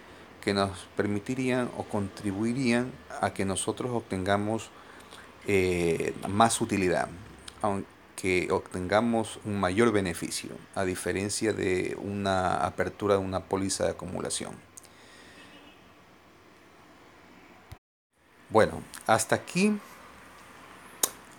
que 0.41 0.55
nos 0.55 0.87
permitirían 0.97 1.69
o 1.77 1.83
contribuirían 1.83 2.91
a 3.21 3.35
que 3.35 3.45
nosotros 3.45 3.91
obtengamos 3.91 4.71
eh, 5.51 6.13
más 6.27 6.61
utilidad, 6.61 7.07
aunque 7.63 8.49
obtengamos 8.51 9.39
un 9.45 9.59
mayor 9.59 9.91
beneficio, 9.91 10.51
a 10.75 10.85
diferencia 10.85 11.53
de 11.53 11.97
una 12.03 12.57
apertura 12.57 13.15
de 13.15 13.21
una 13.21 13.39
póliza 13.45 13.85
de 13.85 13.89
acumulación. 13.89 14.51
Bueno, 18.51 18.83
hasta 19.07 19.37
aquí 19.37 19.75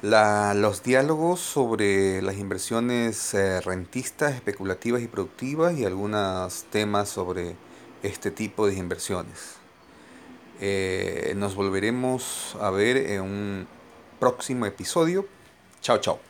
los 0.03 0.83
diálogos 0.83 1.39
sobre 1.39 2.21
las 2.21 2.37
inversiones 2.37 3.33
eh, 3.35 3.61
rentistas, 3.61 4.35
especulativas 4.35 5.03
y 5.03 5.07
productivas 5.07 5.79
y 5.79 5.85
algunos 5.85 6.65
temas 6.65 7.11
sobre 7.11 7.55
este 8.03 8.33
tipo 8.33 8.67
de 8.67 8.75
inversiones. 8.75 9.55
Eh, 10.61 11.33
nos 11.37 11.55
volveremos 11.55 12.57
a 12.61 12.71
ver 12.71 12.97
en 12.97 13.21
un 13.23 13.80
próximo 14.21 14.67
episodio. 14.67 15.27
Chao, 15.81 15.99
chao. 15.99 16.30